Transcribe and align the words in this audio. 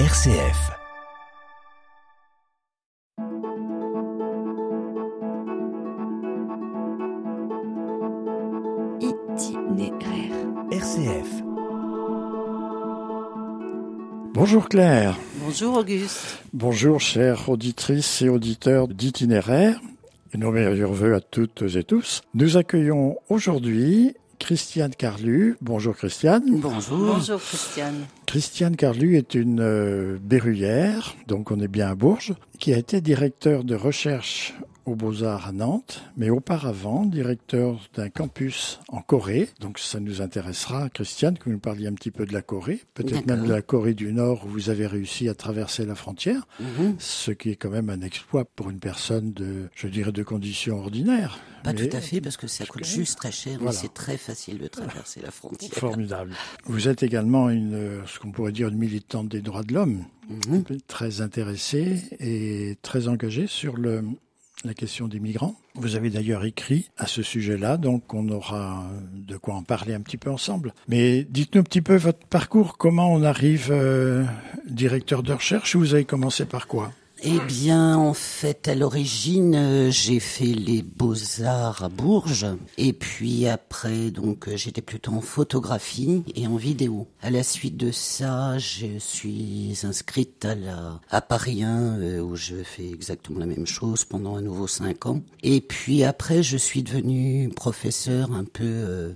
RCF. 0.00 0.72
Itinéraire. 9.00 10.32
RCF. 10.72 11.42
Bonjour 14.34 14.68
Claire. 14.68 15.16
Bonjour 15.36 15.76
Auguste. 15.76 16.42
Bonjour 16.52 17.00
chères 17.00 17.48
auditrices 17.48 18.20
et 18.22 18.28
auditeurs 18.28 18.88
d'itinéraire. 18.88 19.80
Et 20.32 20.38
nos 20.38 20.50
meilleurs 20.50 20.92
voeux 20.92 21.14
à 21.14 21.20
toutes 21.20 21.62
et 21.76 21.84
tous. 21.84 22.22
Nous 22.34 22.56
accueillons 22.56 23.16
aujourd'hui 23.28 24.16
Christiane 24.44 24.94
Carlu. 24.94 25.56
Bonjour 25.62 25.96
Christiane. 25.96 26.42
Bonjour. 26.60 26.98
Bonjour 26.98 27.40
Christiane. 27.40 28.04
Christiane 28.26 28.76
Carlu 28.76 29.16
est 29.16 29.34
une 29.34 29.60
euh, 29.60 30.18
berruyère, 30.20 31.16
donc 31.26 31.50
on 31.50 31.58
est 31.60 31.68
bien 31.68 31.88
à 31.88 31.94
Bourges, 31.94 32.34
qui 32.58 32.74
a 32.74 32.76
été 32.76 33.00
directeur 33.00 33.64
de 33.64 33.74
recherche 33.74 34.52
aux 34.86 34.94
Beaux-Arts 34.94 35.46
à 35.48 35.52
Nantes, 35.52 36.02
mais 36.16 36.30
auparavant 36.30 37.04
directeur 37.06 37.80
d'un 37.94 38.08
campus 38.10 38.80
en 38.88 39.00
Corée. 39.00 39.48
Donc 39.60 39.78
ça 39.78 40.00
nous 40.00 40.20
intéressera, 40.22 40.88
Christiane, 40.90 41.38
que 41.38 41.44
vous 41.44 41.52
nous 41.52 41.58
parliez 41.58 41.86
un 41.86 41.94
petit 41.94 42.10
peu 42.10 42.26
de 42.26 42.32
la 42.32 42.42
Corée, 42.42 42.80
peut-être 42.94 43.26
même 43.26 43.46
de 43.46 43.52
la 43.52 43.62
Corée 43.62 43.94
du 43.94 44.12
Nord 44.12 44.44
où 44.46 44.48
vous 44.48 44.70
avez 44.70 44.86
réussi 44.86 45.28
à 45.28 45.34
traverser 45.34 45.86
la 45.86 45.94
frontière, 45.94 46.46
Mhm. 46.60 46.96
ce 46.98 47.30
qui 47.30 47.50
est 47.50 47.56
quand 47.56 47.70
même 47.70 47.90
un 47.90 48.00
exploit 48.02 48.44
pour 48.44 48.70
une 48.70 48.78
personne 48.78 49.32
de, 49.32 49.68
je 49.74 49.88
dirais, 49.88 50.12
de 50.12 50.22
conditions 50.22 50.78
ordinaires. 50.78 51.38
Pas 51.62 51.72
Mais 51.72 51.88
tout 51.88 51.96
à 51.96 52.00
fait, 52.00 52.20
parce 52.20 52.36
que 52.36 52.46
ça 52.46 52.66
coûte 52.66 52.84
juste 52.84 53.16
très 53.16 53.32
cher, 53.32 53.54
Voilà. 53.58 53.70
mais 53.70 53.76
c'est 53.76 53.94
très 53.94 54.18
facile 54.18 54.58
de 54.58 54.66
traverser 54.68 55.20
la 55.22 55.30
frontière. 55.30 55.70
Formidable. 55.72 56.34
Vous 56.66 56.88
êtes 56.88 57.02
également 57.02 57.48
une, 57.48 58.02
ce 58.06 58.18
qu'on 58.18 58.32
pourrait 58.32 58.52
dire 58.52 58.68
une 58.68 58.76
militante 58.76 59.28
des 59.28 59.40
droits 59.40 59.62
de 59.62 59.72
l'homme, 59.72 60.04
Mhm. 60.28 60.64
très 60.86 61.20
intéressée 61.22 62.02
et 62.20 62.76
très 62.82 63.08
engagée 63.08 63.46
sur 63.46 63.76
le, 63.76 64.02
la 64.64 64.74
question 64.74 65.08
des 65.08 65.20
migrants. 65.20 65.56
Vous 65.74 65.96
avez 65.96 66.10
d'ailleurs 66.10 66.44
écrit 66.44 66.90
à 66.96 67.06
ce 67.06 67.22
sujet-là, 67.22 67.76
donc 67.76 68.14
on 68.14 68.28
aura 68.28 68.84
de 69.12 69.36
quoi 69.36 69.54
en 69.54 69.62
parler 69.62 69.94
un 69.94 70.00
petit 70.00 70.16
peu 70.16 70.30
ensemble. 70.30 70.72
Mais 70.88 71.24
dites-nous 71.24 71.60
un 71.60 71.64
petit 71.64 71.82
peu 71.82 71.96
votre 71.96 72.26
parcours, 72.26 72.78
comment 72.78 73.12
on 73.12 73.22
arrive 73.22 73.68
euh, 73.70 74.24
directeur 74.68 75.22
de 75.22 75.32
recherche, 75.32 75.76
vous 75.76 75.94
avez 75.94 76.04
commencé 76.04 76.44
par 76.46 76.66
quoi? 76.66 76.92
Eh 77.26 77.40
bien, 77.40 77.96
en 77.96 78.12
fait, 78.12 78.68
à 78.68 78.74
l'origine, 78.74 79.54
euh, 79.54 79.90
j'ai 79.90 80.20
fait 80.20 80.44
les 80.44 80.82
beaux-arts 80.82 81.82
à 81.82 81.88
Bourges. 81.88 82.46
Et 82.76 82.92
puis 82.92 83.48
après, 83.48 84.10
donc, 84.10 84.46
euh, 84.46 84.58
j'étais 84.58 84.82
plutôt 84.82 85.12
en 85.12 85.22
photographie 85.22 86.22
et 86.34 86.46
en 86.46 86.56
vidéo. 86.56 87.06
À 87.22 87.30
la 87.30 87.42
suite 87.42 87.78
de 87.78 87.92
ça, 87.92 88.58
je 88.58 88.98
suis 88.98 89.80
inscrite 89.84 90.44
à 90.44 90.54
la, 90.54 91.00
à 91.08 91.22
Paris 91.22 91.62
1, 91.62 91.98
euh, 91.98 92.20
où 92.20 92.36
je 92.36 92.56
fais 92.56 92.90
exactement 92.90 93.38
la 93.38 93.46
même 93.46 93.66
chose 93.66 94.04
pendant 94.04 94.36
à 94.36 94.42
nouveau 94.42 94.66
cinq 94.66 95.06
ans. 95.06 95.22
Et 95.42 95.62
puis 95.62 96.04
après, 96.04 96.42
je 96.42 96.58
suis 96.58 96.82
devenue 96.82 97.48
professeur 97.48 98.32
un 98.32 98.44
peu, 98.44 99.14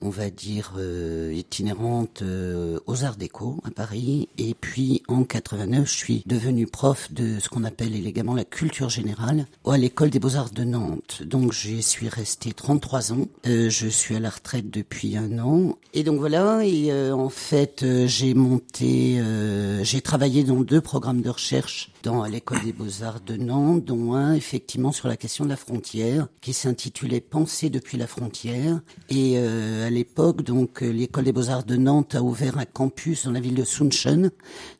on 0.00 0.10
va 0.10 0.30
dire, 0.30 0.74
euh, 0.78 1.32
itinérante 1.34 2.22
euh, 2.22 2.78
aux 2.86 3.04
Arts 3.04 3.16
Déco 3.16 3.60
à 3.64 3.70
Paris. 3.70 4.28
Et 4.38 4.54
puis 4.54 5.02
en 5.08 5.24
89, 5.24 5.88
je 5.90 5.96
suis 5.96 6.22
devenue 6.26 6.66
prof 6.66 7.12
de 7.12 7.40
ce 7.40 7.48
qu'on 7.48 7.64
appelle 7.64 7.94
élégamment 7.94 8.34
la 8.34 8.44
culture 8.44 8.88
générale 8.88 9.46
à 9.66 9.76
l'école 9.76 10.10
des 10.10 10.18
Beaux-Arts 10.18 10.50
de 10.50 10.64
Nantes. 10.64 11.22
Donc 11.24 11.52
j'y 11.52 11.82
suis 11.82 12.08
restée 12.08 12.52
33 12.52 13.12
ans. 13.12 13.28
Euh, 13.46 13.70
je 13.70 13.88
suis 13.88 14.16
à 14.16 14.20
la 14.20 14.30
retraite 14.30 14.70
depuis 14.70 15.16
un 15.16 15.38
an. 15.38 15.76
Et 15.94 16.02
donc 16.02 16.18
voilà, 16.18 16.64
et 16.64 16.92
euh, 16.92 17.14
en 17.14 17.28
fait, 17.28 17.82
euh, 17.82 18.06
j'ai 18.06 18.34
monté, 18.34 19.18
euh, 19.18 19.82
j'ai 19.84 20.00
travaillé 20.00 20.44
dans 20.44 20.60
deux 20.60 20.80
programmes 20.80 21.22
de 21.22 21.30
recherche 21.30 21.90
dans 22.02 22.24
l'école 22.24 22.62
des 22.64 22.72
Beaux-Arts 22.72 23.20
de 23.20 23.36
Nantes, 23.36 23.84
dont 23.84 24.14
un 24.14 24.34
effectivement 24.34 24.92
sur 24.92 25.08
la 25.08 25.16
question 25.16 25.44
de 25.44 25.50
la 25.50 25.56
frontière, 25.56 26.28
qui 26.40 26.52
s'intitulait 26.52 27.20
Penser 27.20 27.70
depuis 27.70 27.98
la 27.98 28.06
frontière. 28.06 28.80
Et 29.10 29.34
euh, 29.36 29.86
à 29.86 29.90
l'époque, 29.90 30.42
donc, 30.42 30.82
euh, 30.82 30.90
l'école 30.90 31.24
des 31.24 31.32
Beaux-Arts 31.32 31.64
de 31.64 31.76
Nantes 31.76 32.14
a 32.14 32.22
ouvert 32.22 32.58
un 32.58 32.64
campus 32.64 33.24
dans 33.24 33.32
la 33.32 33.40
ville 33.40 33.54
de 33.54 33.64
Suncheon, 33.64 34.30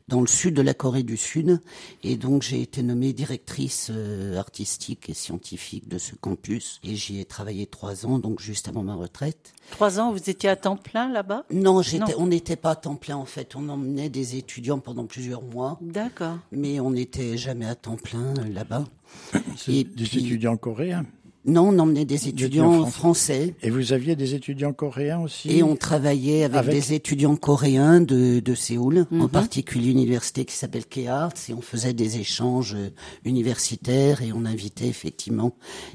dans 0.09 0.21
le 0.21 0.27
sud 0.27 0.55
de 0.55 0.61
la 0.61 0.73
Corée 0.73 1.03
du 1.03 1.15
Sud. 1.15 1.61
Et 2.03 2.17
donc, 2.17 2.41
j'ai 2.41 2.61
été 2.61 2.83
nommée 2.83 3.13
directrice 3.13 3.89
euh, 3.91 4.37
artistique 4.37 5.09
et 5.09 5.13
scientifique 5.13 5.87
de 5.87 5.97
ce 5.97 6.15
campus. 6.15 6.79
Et 6.83 6.95
j'y 6.95 7.19
ai 7.21 7.25
travaillé 7.25 7.67
trois 7.67 8.05
ans, 8.05 8.19
donc 8.19 8.41
juste 8.41 8.67
avant 8.67 8.83
ma 8.83 8.95
retraite. 8.95 9.53
Trois 9.71 9.99
ans, 9.99 10.11
vous 10.11 10.29
étiez 10.29 10.49
à 10.49 10.55
temps 10.55 10.75
plein 10.77 11.09
là-bas? 11.11 11.45
Non, 11.53 11.81
j'étais, 11.83 12.13
Non. 12.13 12.17
on 12.23 12.27
n'était 12.27 12.55
pas 12.55 12.71
à 12.71 12.75
temps 12.75 12.95
plein 12.95 13.15
en 13.17 13.25
fait. 13.25 13.55
On 13.55 13.69
emmenait 13.69 14.09
des 14.09 14.35
étudiants 14.35 14.79
pendant 14.79 15.05
plusieurs 15.05 15.43
mois, 15.43 15.77
D'accord. 15.81 16.37
mais 16.51 16.79
on 16.79 16.89
n'était 16.91 17.37
jamais 17.37 17.67
à 17.67 17.75
temps 17.75 17.95
plein 17.97 18.33
euh, 18.39 18.49
là-bas. 18.51 18.85
C'est 19.57 19.73
Et 19.73 19.83
des 19.83 20.03
puis- 20.05 20.25
étudiants 20.25 20.57
coréens. 20.57 21.05
Non, 21.49 21.69
on 21.69 21.79
emmenait 21.79 22.05
des 22.05 22.27
étudiants 22.27 22.85
français. 22.85 23.55
Et 23.63 23.69
vous 23.69 23.91
aviez 23.93 24.15
des 24.15 24.35
étudiants 24.35 24.73
coréens 24.73 25.19
aussi 25.21 25.51
Et 25.51 25.63
on 25.63 25.75
travaillait 25.75 26.43
avec, 26.43 26.57
Avec- 26.57 26.73
des 26.73 26.93
étudiants 26.93 27.35
coréens 27.35 28.01
de, 28.01 28.39
de 28.39 28.55
Séoul, 28.55 29.05
en 29.11 29.15
Mhm. 29.15 29.29
particulier 29.29 29.91
une 29.91 29.97
université 29.99 30.45
qui 30.45 30.55
s'appelle 30.55 30.85
K-Arts, 30.85 31.33
et 31.49 31.53
on 31.53 31.61
faisait 31.61 31.93
des 31.93 32.17
échanges 32.19 32.75
euh, 32.75 32.89
universitaires, 33.25 34.21
et 34.21 34.31
on 34.33 34.45
invitait 34.45 34.87
effectivement 34.87 35.53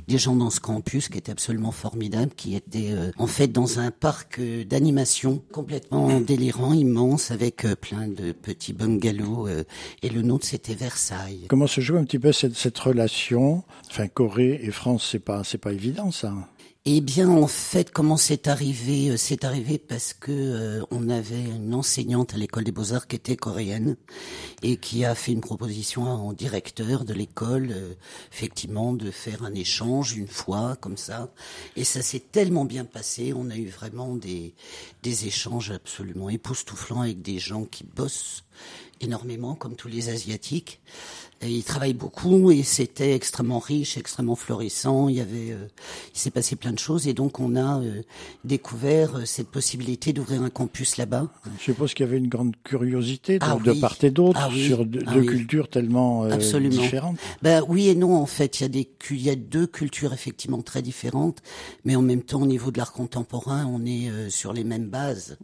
des 0.08 0.18
gens 0.18 0.34
dans 0.36 0.50
ce 0.50 0.60
campus 0.60 1.08
qui 1.08 1.18
était 1.18 1.32
absolument 1.32 1.72
formidable, 1.72 2.32
qui 2.36 2.54
était 2.56 2.88
euh, 2.90 3.10
en 3.18 3.26
fait 3.26 3.48
dans 3.48 3.78
un 3.78 3.90
parc 3.90 4.38
euh, 4.38 4.64
d'animation 4.64 5.42
complètement 5.52 6.20
délirant, 6.26 6.72
immense, 6.72 7.30
avec 7.30 7.64
euh, 7.64 7.74
plein 7.76 8.08
de 8.08 8.32
petits 8.32 8.72
bungalows, 8.72 9.48
et 10.02 10.08
le 10.08 10.22
nôtre 10.22 10.46
c'était 10.46 10.74
Versailles. 10.74 11.46
Comment 11.48 11.66
se 11.66 11.80
joue 11.80 11.96
un 11.96 12.04
petit 12.04 12.18
peu 12.18 12.32
cette, 12.32 12.54
cette 12.56 12.78
relation 12.78 13.62
Enfin, 13.90 14.08
Corée 14.08 14.58
et 14.62 14.70
France, 14.72 15.08
c'est 15.12 15.18
pas, 15.20 15.43
c'est 15.44 15.58
pas 15.58 15.72
évident, 15.72 16.10
ça. 16.10 16.34
Eh 16.86 17.00
bien, 17.00 17.30
en 17.30 17.46
fait, 17.46 17.90
comment 17.90 18.18
c'est 18.18 18.46
arrivé 18.46 19.08
Euh, 19.08 19.16
C'est 19.16 19.44
arrivé 19.44 19.78
parce 19.78 20.12
que 20.12 20.30
euh, 20.30 20.84
on 20.90 21.08
avait 21.08 21.42
une 21.42 21.72
enseignante 21.72 22.34
à 22.34 22.36
l'école 22.36 22.64
des 22.64 22.72
beaux-arts 22.72 23.06
qui 23.06 23.16
était 23.16 23.36
coréenne 23.36 23.96
et 24.62 24.76
qui 24.76 25.06
a 25.06 25.14
fait 25.14 25.32
une 25.32 25.40
proposition 25.40 26.28
au 26.28 26.34
directeur 26.34 27.06
de 27.06 27.14
l'école, 27.14 27.70
euh, 27.70 27.94
effectivement, 28.32 28.92
de 28.92 29.10
faire 29.10 29.44
un 29.44 29.54
échange 29.54 30.14
une 30.14 30.28
fois 30.28 30.76
comme 30.76 30.98
ça. 30.98 31.32
Et 31.74 31.84
ça 31.84 32.02
s'est 32.02 32.20
tellement 32.20 32.66
bien 32.66 32.84
passé. 32.84 33.32
On 33.34 33.48
a 33.48 33.56
eu 33.56 33.68
vraiment 33.68 34.14
des 34.14 34.52
échanges 35.04 35.70
absolument 35.70 36.28
époustouflants 36.28 37.00
avec 37.00 37.22
des 37.22 37.38
gens 37.38 37.64
qui 37.64 37.84
bossent 37.84 38.44
énormément, 39.00 39.54
comme 39.54 39.76
tous 39.76 39.88
les 39.88 40.08
asiatiques. 40.08 40.80
Et 41.44 41.50
ils 41.50 41.62
travaillent 41.62 41.92
beaucoup 41.92 42.50
et 42.50 42.62
c'était 42.62 43.14
extrêmement 43.14 43.58
riche, 43.58 43.98
extrêmement 43.98 44.34
florissant. 44.36 45.08
Il 45.10 45.16
y 45.16 45.20
avait, 45.20 45.52
euh, 45.52 45.66
il 46.14 46.18
s'est 46.18 46.30
passé 46.30 46.56
plein 46.56 46.72
de 46.72 46.78
choses 46.78 47.06
et 47.06 47.12
donc 47.12 47.38
on 47.38 47.54
a 47.54 47.80
euh, 47.82 48.00
découvert 48.44 49.16
euh, 49.16 49.24
cette 49.24 49.48
possibilité 49.48 50.12
d'ouvrir 50.12 50.42
un 50.42 50.50
campus 50.50 50.96
là-bas. 50.96 51.28
Je 51.58 51.62
suppose 51.64 51.92
qu'il 51.94 52.06
y 52.06 52.08
avait 52.08 52.18
une 52.18 52.28
grande 52.28 52.54
curiosité 52.64 53.38
de, 53.38 53.44
Ah 53.44 53.58
de 53.62 53.72
part 53.74 53.96
et 54.02 54.10
d'autre 54.10 54.40
Ah 54.42 54.48
oui. 54.50 54.66
sur 54.66 54.86
deux, 54.86 55.02
Ah 55.06 55.12
oui. 55.16 55.26
cultures 55.26 55.68
tellement 55.68 56.24
euh, 56.24 56.30
Absolument. 56.30 56.80
différentes. 56.80 57.18
Ben 57.42 57.62
oui 57.68 57.88
et 57.88 57.94
non 57.94 58.16
en 58.16 58.26
fait, 58.26 58.60
il 58.60 58.62
y 58.62 58.66
a 58.66 58.68
des 58.68 58.88
il 59.10 59.20
y 59.22 59.28
a 59.30 59.36
deux 59.36 59.66
cultures 59.66 60.14
effectivement 60.14 60.62
très 60.62 60.80
différentes, 60.80 61.42
mais 61.84 61.94
en 61.94 62.00
même 62.02 62.22
temps 62.22 62.40
au 62.42 62.46
niveau 62.46 62.70
de 62.70 62.78
l'art 62.78 62.92
contemporain, 62.94 63.66
on 63.66 63.84
est 63.84 64.08
euh, 64.08 64.30
sur 64.30 64.52
les 64.54 64.64
mêmes 64.64 64.88
bases. 64.88 65.36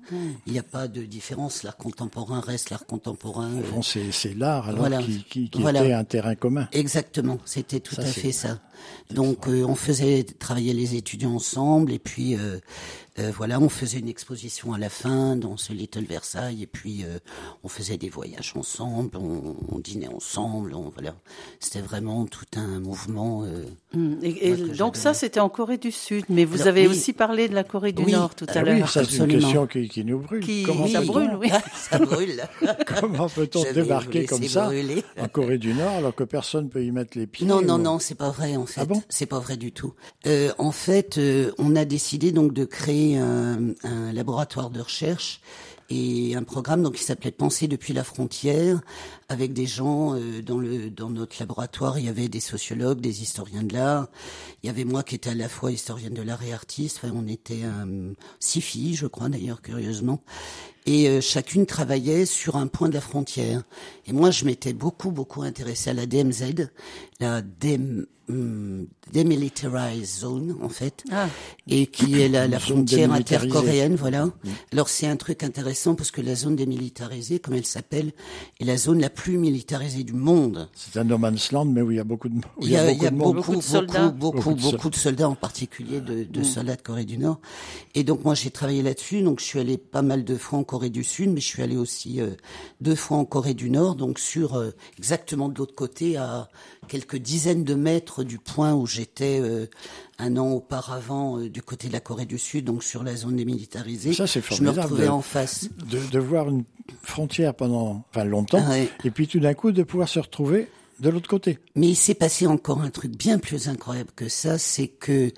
Il 0.46 0.52
n'y 0.54 0.58
a 0.58 0.62
pas 0.62 0.88
de 0.88 1.02
différence. 1.02 1.62
L'art 1.62 1.76
contemporain 1.76 2.40
reste 2.40 2.70
l'art 2.70 2.86
contemporain. 2.86 3.50
Bon, 3.74 3.82
c'est, 3.82 4.12
c'est 4.12 4.34
l'art 4.34 4.68
alors 4.68 4.80
Voilà. 4.80 5.02
qui, 5.02 5.24
qui, 5.28 5.50
qui 5.50 5.60
Voilà. 5.60 5.80
était 5.84 5.89
un 5.92 6.04
terrain 6.04 6.34
commun. 6.34 6.68
Exactement, 6.72 7.38
c'était 7.44 7.80
tout 7.80 7.94
Ça, 7.94 8.02
à 8.02 8.06
fait 8.06 8.32
ça. 8.32 8.58
Donc 9.10 9.48
euh, 9.48 9.64
on 9.64 9.74
faisait 9.74 10.22
travailler 10.24 10.72
les 10.72 10.94
étudiants 10.94 11.34
ensemble 11.34 11.92
et 11.92 11.98
puis 11.98 12.36
euh, 12.36 12.58
euh, 13.18 13.30
voilà, 13.36 13.58
on 13.60 13.68
faisait 13.68 13.98
une 13.98 14.08
exposition 14.08 14.72
à 14.72 14.78
la 14.78 14.88
fin 14.88 15.36
dans 15.36 15.56
ce 15.56 15.72
Little 15.72 16.04
Versailles 16.04 16.62
et 16.62 16.66
puis 16.66 17.04
euh, 17.04 17.18
on 17.64 17.68
faisait 17.68 17.96
des 17.96 18.08
voyages 18.08 18.52
ensemble, 18.56 19.16
on, 19.16 19.56
on 19.70 19.78
dînait 19.78 20.08
ensemble, 20.08 20.74
on, 20.74 20.90
voilà. 20.90 21.14
C'était 21.58 21.80
vraiment 21.80 22.26
tout 22.26 22.44
un 22.56 22.80
mouvement. 22.80 23.44
euh, 23.44 23.64
Hum, 23.92 24.18
Et, 24.22 24.46
et 24.46 24.54
Moi, 24.54 24.68
que 24.68 24.76
donc 24.76 24.96
ça, 24.96 25.14
c'était 25.14 25.40
en 25.40 25.48
Corée 25.48 25.76
du 25.76 25.90
Sud, 25.90 26.24
mais 26.28 26.44
vous 26.44 26.56
Alors, 26.62 26.68
avez 26.68 26.82
oui. 26.86 26.94
aussi 26.94 27.12
parlé 27.12 27.48
de 27.48 27.54
la 27.56 27.64
Corée 27.64 27.90
du 27.92 28.04
Oui. 28.04 28.12
Nord 28.12 28.36
tout 28.36 28.44
à 28.48 28.52
Ah 28.54 28.60
Ah 28.60 28.70
oui, 28.70 28.78
l'heure. 28.78 28.88
ça 28.88 29.04
c'est 29.04 29.16
une 29.16 29.26
question 29.26 29.66
qui, 29.66 29.88
qui 29.88 30.04
nous 30.04 30.20
brûle. 30.20 30.44
Qui- 30.44 30.62
Comment, 30.62 30.86
ça 30.86 31.00
peut-on- 31.00 31.12
brûle, 31.12 31.30
oui. 31.40 31.48
ça 31.74 31.98
brûle. 31.98 32.40
comment 32.86 33.28
peut-on 33.28 33.64
débarquer 33.72 34.26
comme 34.26 34.44
ça 34.44 34.66
brûler. 34.66 35.02
en 35.20 35.26
Corée 35.26 35.58
du 35.58 35.74
Nord 35.74 35.90
alors 35.96 36.14
que 36.14 36.22
personne 36.22 36.68
peut 36.68 36.84
y 36.84 36.92
mettre 36.92 37.18
les 37.18 37.26
pieds 37.26 37.46
Non, 37.48 37.60
non, 37.62 37.74
ou- 37.74 37.78
non, 37.82 37.98
c'est 37.98 38.14
pas 38.14 38.30
vrai 38.30 38.54
en 38.54 38.66
fait. 38.66 38.80
Ah 38.80 38.84
bon? 38.84 39.02
C'est 39.08 39.26
pas 39.26 39.40
vrai 39.40 39.56
du 39.56 39.72
tout. 39.72 39.92
Euh, 40.28 40.52
en 40.58 40.70
fait, 40.70 41.18
euh, 41.18 41.50
on 41.58 41.74
a 41.74 41.84
décidé 41.84 42.30
donc 42.30 42.52
de 42.52 42.64
créer 42.64 42.99
un, 43.16 43.74
laboratoire 44.12 44.70
de 44.70 44.80
recherche 44.80 45.40
et 45.88 46.36
un 46.36 46.44
programme 46.44 46.82
donc 46.82 46.94
qui 46.94 47.02
s'appelait 47.02 47.32
Penser 47.32 47.66
depuis 47.66 47.92
la 47.92 48.04
frontière 48.04 48.80
avec 49.28 49.52
des 49.52 49.66
gens 49.66 50.14
euh, 50.14 50.40
dans 50.40 50.58
le 50.58 50.88
dans 50.88 51.10
notre 51.10 51.36
laboratoire 51.40 51.98
il 51.98 52.04
y 52.04 52.08
avait 52.08 52.28
des 52.28 52.40
sociologues 52.40 53.00
des 53.00 53.22
historiens 53.22 53.64
de 53.64 53.74
l'art. 53.74 54.06
Il 54.62 54.68
y 54.68 54.70
avait 54.70 54.84
moi 54.84 55.02
qui 55.02 55.16
étais 55.16 55.30
à 55.30 55.34
la 55.34 55.48
fois 55.48 55.72
historienne 55.72 56.14
de 56.14 56.22
l'art 56.22 56.42
et 56.44 56.52
artiste. 56.52 57.00
On 57.12 57.26
était 57.26 57.64
euh, 57.64 58.12
six 58.38 58.60
filles 58.60 58.94
je 58.94 59.06
crois 59.06 59.28
d'ailleurs 59.28 59.62
curieusement. 59.62 60.22
Et 60.86 61.08
euh, 61.08 61.20
chacune 61.20 61.66
travaillait 61.66 62.24
sur 62.24 62.56
un 62.56 62.66
point 62.66 62.88
de 62.88 62.94
la 62.94 63.00
frontière. 63.00 63.62
Et 64.06 64.12
moi, 64.12 64.30
je 64.30 64.44
m'étais 64.44 64.72
beaucoup, 64.72 65.10
beaucoup 65.10 65.42
intéressée 65.42 65.90
à 65.90 65.94
la 65.94 66.06
DMZ, 66.06 66.68
la 67.20 67.42
Dem, 67.42 68.06
hum, 68.30 68.86
Demilitarized 69.12 70.20
Zone, 70.20 70.56
en 70.62 70.68
fait, 70.68 71.04
Ah. 71.10 71.28
et 71.68 71.86
qui 71.86 72.20
est 72.20 72.28
la, 72.28 72.46
la 72.48 72.58
frontière 72.58 73.12
intercoréenne, 73.12 73.96
voilà. 73.96 74.28
Alors 74.72 74.88
c'est 74.88 75.06
un 75.06 75.16
truc 75.16 75.42
intéressant 75.42 75.94
parce 75.94 76.10
que 76.10 76.20
la 76.20 76.34
zone 76.34 76.56
démilitarisée, 76.56 77.38
comme 77.38 77.54
elle 77.54 77.66
s'appelle, 77.66 78.12
est 78.60 78.64
la 78.64 78.76
zone 78.76 79.00
la 79.00 79.10
plus 79.10 79.36
militarisée 79.38 80.04
du 80.04 80.12
monde. 80.12 80.68
C'est 80.74 80.98
un 80.98 81.04
no 81.04 81.18
man's 81.18 81.52
land, 81.52 81.66
mais 81.66 81.82
où 81.82 81.90
il 81.90 81.96
y 81.96 82.00
a 82.00 82.04
beaucoup 82.04 82.28
de, 82.28 82.40
Il 82.60 82.70
y 82.70 82.76
a, 82.76 82.90
il 82.90 83.02
y 83.02 83.06
a 83.06 83.10
de 83.10 83.16
beaucoup. 83.16 83.32
Beaucoup 83.34 83.50
de 83.52 83.56
beaucoup, 83.56 83.62
soldats. 83.62 84.08
beaucoup, 84.08 84.36
Beaucoup 84.38 84.54
de 84.54 84.60
beaucoup, 84.62 84.90
de 84.90 84.96
soldats, 84.96 85.28
en 85.28 85.34
particulier 85.34 86.00
de, 86.00 86.24
de 86.24 86.42
soldats 86.42 86.76
de 86.76 86.82
Corée 86.82 87.04
du 87.04 87.18
Nord. 87.18 87.40
Et 87.94 88.04
donc 88.04 88.24
moi 88.24 88.34
j'ai 88.34 88.50
travaillé 88.50 88.82
là-dessus. 88.82 89.22
Donc 89.22 89.40
je 89.40 89.44
suis 89.44 89.58
allé 89.60 89.76
pas 89.76 90.02
mal 90.02 90.24
de 90.24 90.36
fois 90.36 90.58
en 90.58 90.64
Corée 90.64 90.90
du 90.90 91.04
Sud, 91.04 91.30
mais 91.30 91.40
je 91.40 91.46
suis 91.46 91.62
allé 91.62 91.76
aussi 91.76 92.20
euh, 92.20 92.30
deux 92.80 92.94
fois 92.94 93.16
en 93.18 93.24
Corée 93.24 93.54
du 93.54 93.70
Nord, 93.70 93.96
donc 93.96 94.18
sur 94.18 94.54
euh, 94.56 94.70
exactement 94.98 95.48
de 95.48 95.58
l'autre 95.58 95.74
côté, 95.74 96.16
à 96.16 96.48
quelques 96.90 97.16
dizaines 97.18 97.62
de 97.62 97.74
mètres 97.76 98.24
du 98.24 98.38
point 98.38 98.74
où 98.74 98.84
j'étais 98.84 99.38
euh, 99.40 99.66
un 100.18 100.36
an 100.36 100.50
auparavant 100.50 101.38
euh, 101.38 101.48
du 101.48 101.62
côté 101.62 101.86
de 101.86 101.92
la 101.92 102.00
Corée 102.00 102.26
du 102.26 102.36
Sud, 102.36 102.64
donc 102.64 102.82
sur 102.82 103.04
la 103.04 103.14
zone 103.14 103.36
démilitarisée. 103.36 104.12
Ça, 104.12 104.26
c'est 104.26 104.42
Je 104.44 104.60
me 104.62 104.70
retrouvais 104.70 105.04
de- 105.04 105.08
en 105.08 105.22
face. 105.22 105.68
de, 105.88 105.98
de 106.10 106.18
voir 106.18 106.48
une 106.48 106.64
frontière 107.02 107.54
pendant, 107.54 108.04
enfin 108.10 108.24
longtemps, 108.24 108.62
Ah 108.66 108.70
ouais. 108.70 108.88
et 109.04 109.10
puis 109.12 109.28
tout 109.28 109.38
d'un 109.38 109.54
coup 109.54 109.70
de 109.70 109.84
pouvoir 109.84 110.08
se 110.08 110.18
retrouver 110.18 110.66
de 111.00 111.08
l'autre 111.08 111.28
côté. 111.28 111.58
Mais 111.74 111.88
il 111.88 111.96
s'est 111.96 112.14
passé 112.14 112.46
encore 112.46 112.82
un 112.82 112.90
truc 112.90 113.16
bien 113.16 113.38
plus 113.38 113.68
incroyable 113.68 114.10
que 114.14 114.28
ça, 114.28 114.58
c'est 114.58 114.88
que 114.88 115.32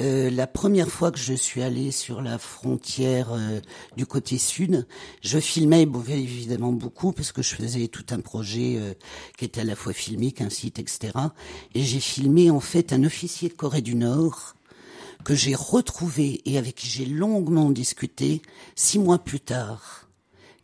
euh, 0.00 0.30
la 0.30 0.46
première 0.46 0.88
fois 0.88 1.12
que 1.12 1.18
je 1.18 1.34
suis 1.34 1.62
allée 1.62 1.90
sur 1.90 2.22
la 2.22 2.38
frontière 2.38 3.32
euh, 3.32 3.60
du 3.96 4.06
côté 4.06 4.38
sud, 4.38 4.86
je 5.20 5.38
filmais 5.38 5.86
évidemment 6.08 6.72
beaucoup 6.72 7.12
parce 7.12 7.30
que 7.30 7.42
je 7.42 7.54
faisais 7.54 7.88
tout 7.88 8.06
un 8.10 8.20
projet 8.20 8.76
euh, 8.78 8.94
qui 9.36 9.44
était 9.44 9.60
à 9.60 9.64
la 9.64 9.76
fois 9.76 9.92
filmique, 9.92 10.40
un 10.40 10.50
site, 10.50 10.78
etc. 10.78 11.12
Et 11.74 11.82
j'ai 11.82 12.00
filmé 12.00 12.50
en 12.50 12.60
fait 12.60 12.92
un 12.92 13.04
officier 13.04 13.50
de 13.50 13.54
Corée 13.54 13.82
du 13.82 13.94
Nord 13.94 14.54
que 15.24 15.34
j'ai 15.34 15.54
retrouvé 15.54 16.40
et 16.46 16.58
avec 16.58 16.74
qui 16.74 16.88
j'ai 16.88 17.06
longuement 17.06 17.70
discuté 17.70 18.42
six 18.74 18.98
mois 18.98 19.18
plus 19.18 19.40
tard 19.40 20.01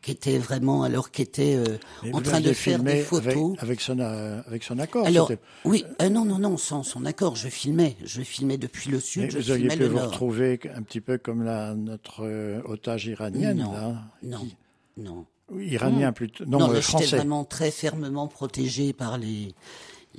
qui 0.08 0.12
était 0.12 0.38
vraiment 0.38 0.84
alors 0.84 1.10
qui 1.10 1.20
était 1.20 1.54
euh, 1.56 1.76
en 2.14 2.22
train 2.22 2.40
de 2.40 2.54
faire 2.54 2.82
des 2.82 3.02
photos. 3.02 3.50
Avec, 3.58 3.62
avec 3.62 3.80
son, 3.82 3.98
euh, 3.98 4.40
avec 4.46 4.64
son 4.64 4.78
accord. 4.78 5.06
Alors, 5.06 5.30
oui, 5.66 5.84
euh, 6.00 6.08
non, 6.08 6.24
non, 6.24 6.38
non, 6.38 6.56
sans 6.56 6.82
son 6.82 7.04
accord, 7.04 7.36
je 7.36 7.48
filmais. 7.48 7.94
Je 8.06 8.22
filmais 8.22 8.56
depuis 8.56 8.90
le 8.90 9.00
sud, 9.00 9.24
Mais 9.24 9.30
je 9.30 9.38
vous 9.38 9.50
auriez 9.50 9.68
pu 9.68 9.84
vous 9.84 9.96
nord. 9.98 10.06
retrouver 10.06 10.58
un 10.74 10.80
petit 10.82 11.02
peu 11.02 11.18
comme 11.18 11.42
la, 11.42 11.74
notre 11.74 12.24
euh, 12.24 12.62
otage 12.64 13.04
iranienne. 13.04 13.58
Non, 13.58 13.72
là, 13.72 14.02
non, 14.22 14.38
qui- 14.38 14.56
non. 14.96 15.26
oui, 15.50 15.66
iranien 15.72 16.12
plutôt. 16.12 16.46
Non, 16.46 16.58
Non, 16.58 16.70
euh, 16.70 16.74
là, 16.74 16.80
j'étais 16.80 16.88
français. 16.92 17.16
vraiment 17.18 17.44
très 17.44 17.70
fermement 17.70 18.28
protégé 18.28 18.94
par 18.94 19.18
les, 19.18 19.52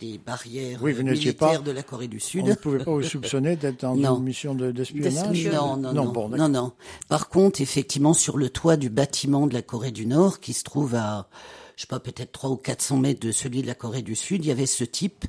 les 0.02 0.18
barrières 0.18 0.80
Oui, 0.82 0.94
vous 0.94 1.04
n'étiez 1.04 1.26
militaires 1.28 1.50
pas- 1.50 1.58
de 1.60 1.72
la 1.72 1.84
Corée 1.84 2.08
du 2.08 2.18
On 2.18 2.20
Sud. 2.20 2.46
ne 2.46 2.54
pouvait 2.54 2.84
pas 2.84 2.92
vous 2.92 3.04
soupçonner 3.04 3.56
d'être 3.56 3.84
Non. 3.84 4.18
une 4.18 4.24
mission 4.24 4.56
de- 4.56 4.72
d'espionnage 4.72 5.48
Non, 5.54 5.78
non, 5.78 5.94
non, 5.94 6.06
bon, 6.12 6.30
non, 6.30 6.30
d'accord. 6.30 6.50
non. 6.50 6.72
Par 7.08 7.30
contre, 7.30 7.62
effectivement, 7.62 8.14
sur 8.14 8.38
le 8.38 8.50
toit 8.50 8.78
du 8.78 8.90
bâtiment 8.90 9.48
de 9.48 9.54
la 9.54 9.62
Corée 9.62 9.92
du 9.92 10.06
Nord, 10.06 10.40
qui 10.40 10.54
se 10.54 10.64
trouve 10.64 10.96
à, 10.96 11.28
je 11.80 11.84
sais 11.84 11.88
pas, 11.88 12.02
peut-être 12.02 12.34
300 12.34 12.54
ou 12.54 12.58
400 12.58 12.98
mètres 12.98 13.22
de 13.22 13.32
celui 13.32 13.62
de 13.62 13.68
la 13.68 13.74
Corée 13.74 14.02
du 14.02 14.14
Sud, 14.14 14.44
il 14.44 14.50
y 14.50 14.52
avait 14.52 14.66
ce 14.66 14.84
type 14.84 15.24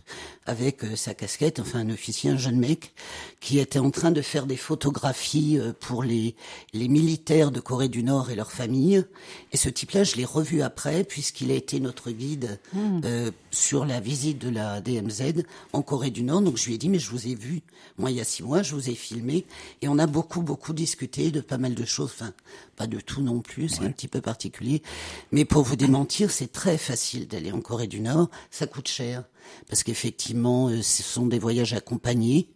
avec 0.47 0.83
euh, 0.83 0.97
sa 0.97 1.15
casquette, 1.15 1.61
enfin 1.61 1.79
un 1.79 1.91
officier, 1.91 2.29
un 2.29 2.37
jeune 2.37 2.59
mec, 2.59 2.93
qui 3.39 3.61
était 3.61 3.79
en 3.79 3.93
train 3.93 4.11
de 4.11 4.21
faire 4.21 4.47
des 4.47 4.57
photographies 4.57 5.61
euh, 5.61 5.73
pour 5.79 6.03
les, 6.03 6.35
les 6.73 6.89
militaires 6.89 7.53
de 7.53 7.61
Corée 7.61 7.89
du 7.89 8.03
Nord 8.03 8.33
et 8.33 8.35
leurs 8.35 8.51
familles. 8.51 9.05
Et 9.53 9.57
ce 9.57 9.69
type-là, 9.69 10.03
je 10.03 10.17
l'ai 10.17 10.25
revu 10.25 10.61
après, 10.61 11.05
puisqu'il 11.05 11.53
a 11.53 11.55
été 11.55 11.79
notre 11.79 12.11
guide 12.11 12.59
euh, 12.77 13.31
sur 13.53 13.87
la 13.87 14.01
visite 14.01 14.39
de 14.39 14.51
la 14.51 14.81
DMZ 14.81 15.45
en 15.73 15.83
Corée 15.83 16.11
du 16.11 16.25
Nord. 16.25 16.43
Donc 16.43 16.57
je 16.57 16.67
lui 16.67 16.75
ai 16.75 16.79
dit, 16.79 16.89
mais 16.89 16.99
je 16.99 17.11
vous 17.11 17.29
ai 17.29 17.37
vu, 17.37 17.63
moi 17.97 18.11
il 18.11 18.17
y 18.17 18.21
a 18.21 18.25
six 18.25 18.43
mois, 18.43 18.63
je 18.63 18.75
vous 18.75 18.91
ai 18.91 18.97
filmé, 18.97 19.47
et 19.83 19.89
on 19.89 20.01
a 20.01 20.09
beaucoup, 20.09 20.43
beaucoup 20.43 20.73
discuté 20.73 21.31
de 21.31 21.41
pas 21.41 21.59
mal 21.59 21.75
de 21.75 21.85
choses. 21.85 22.11
Enfin, 22.13 22.33
pas 22.81 22.87
de 22.87 22.99
tout 22.99 23.21
non 23.21 23.41
plus, 23.41 23.69
c'est 23.69 23.85
un 23.85 23.91
petit 23.91 24.09
peu 24.09 24.23
particulier. 24.23 24.81
Mais 25.33 25.45
pour 25.45 25.65
vous 25.65 25.77
démentir, 25.77 26.31
c'est 26.31 26.51
très 26.51 26.79
facile 26.79 27.29
d'aller 27.29 27.53
en 27.53 27.61
Corée 27.61 27.87
du 27.87 28.01
Nord. 28.01 28.31
Ça 28.51 28.67
coûte 28.67 28.89
cher. 28.89 29.25
Parce 29.69 29.83
qu'effectivement, 29.83 30.69
euh, 30.69 30.81
ce 30.81 31.03
sont 31.03 31.27
des 31.27 31.39
voyages 31.39 31.75
accompagnés. 31.75 32.49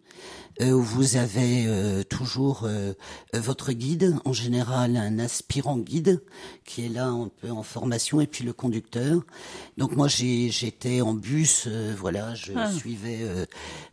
Euh, 0.61 0.73
où 0.73 0.83
vous 0.83 1.17
avez 1.17 1.67
euh, 1.67 2.03
toujours 2.05 2.63
euh, 2.65 2.93
euh, 3.35 3.41
votre 3.41 3.73
guide, 3.73 4.17
en 4.25 4.33
général 4.33 4.97
un 4.97 5.19
aspirant 5.19 5.79
guide 5.79 6.23
qui 6.65 6.87
est 6.87 6.89
là 6.89 7.09
un 7.09 7.29
peu 7.41 7.51
en 7.51 7.63
formation 7.63 8.21
et 8.21 8.27
puis 8.27 8.45
le 8.45 8.53
conducteur. 8.53 9.23
Donc 9.79 9.97
moi 9.97 10.09
j'étais 10.09 11.01
en 11.01 11.15
bus, 11.15 11.65
euh, 11.67 11.95
voilà, 11.99 12.35
je 12.35 12.53
suivais 12.77 13.21
euh, 13.23 13.47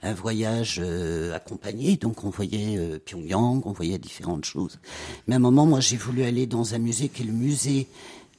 un 0.04 0.14
voyage 0.14 0.80
euh, 0.84 1.34
accompagné, 1.36 1.98
donc 1.98 2.24
on 2.24 2.30
voyait 2.30 2.78
euh, 2.78 3.00
Pyongyang, 3.04 3.62
on 3.66 3.72
voyait 3.72 3.98
différentes 3.98 4.46
choses. 4.46 4.80
Mais 5.28 5.36
à 5.36 5.38
un 5.38 5.42
moment 5.42 5.66
moi 5.66 5.80
j'ai 5.80 5.98
voulu 5.98 6.24
aller 6.24 6.46
dans 6.46 6.76
un 6.76 6.80
musée 6.80 7.10
qui 7.10 7.24
est 7.24 7.26
le 7.26 7.34
musée 7.34 7.88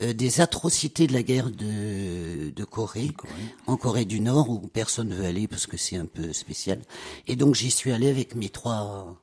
euh, 0.02 0.12
des 0.12 0.40
atrocités 0.40 1.06
de 1.06 1.12
la 1.12 1.22
guerre 1.22 1.50
de, 1.50 2.50
de 2.50 2.64
Corée, 2.64 3.10
en 3.66 3.76
Corée 3.76 4.04
du 4.04 4.20
Nord, 4.20 4.50
où 4.50 4.58
personne 4.60 5.08
ne 5.08 5.14
veut 5.14 5.24
aller 5.24 5.48
parce 5.48 5.66
que 5.66 5.76
c'est 5.76 5.96
un 5.96 6.06
peu 6.06 6.32
spécial. 6.32 6.80
Et 7.26 7.36
donc 7.36 7.54
j'y 7.54 7.70
suis 7.70 7.92
allé 7.92 8.08
avec 8.10 8.34
mes 8.34 8.48
trois, 8.50 9.16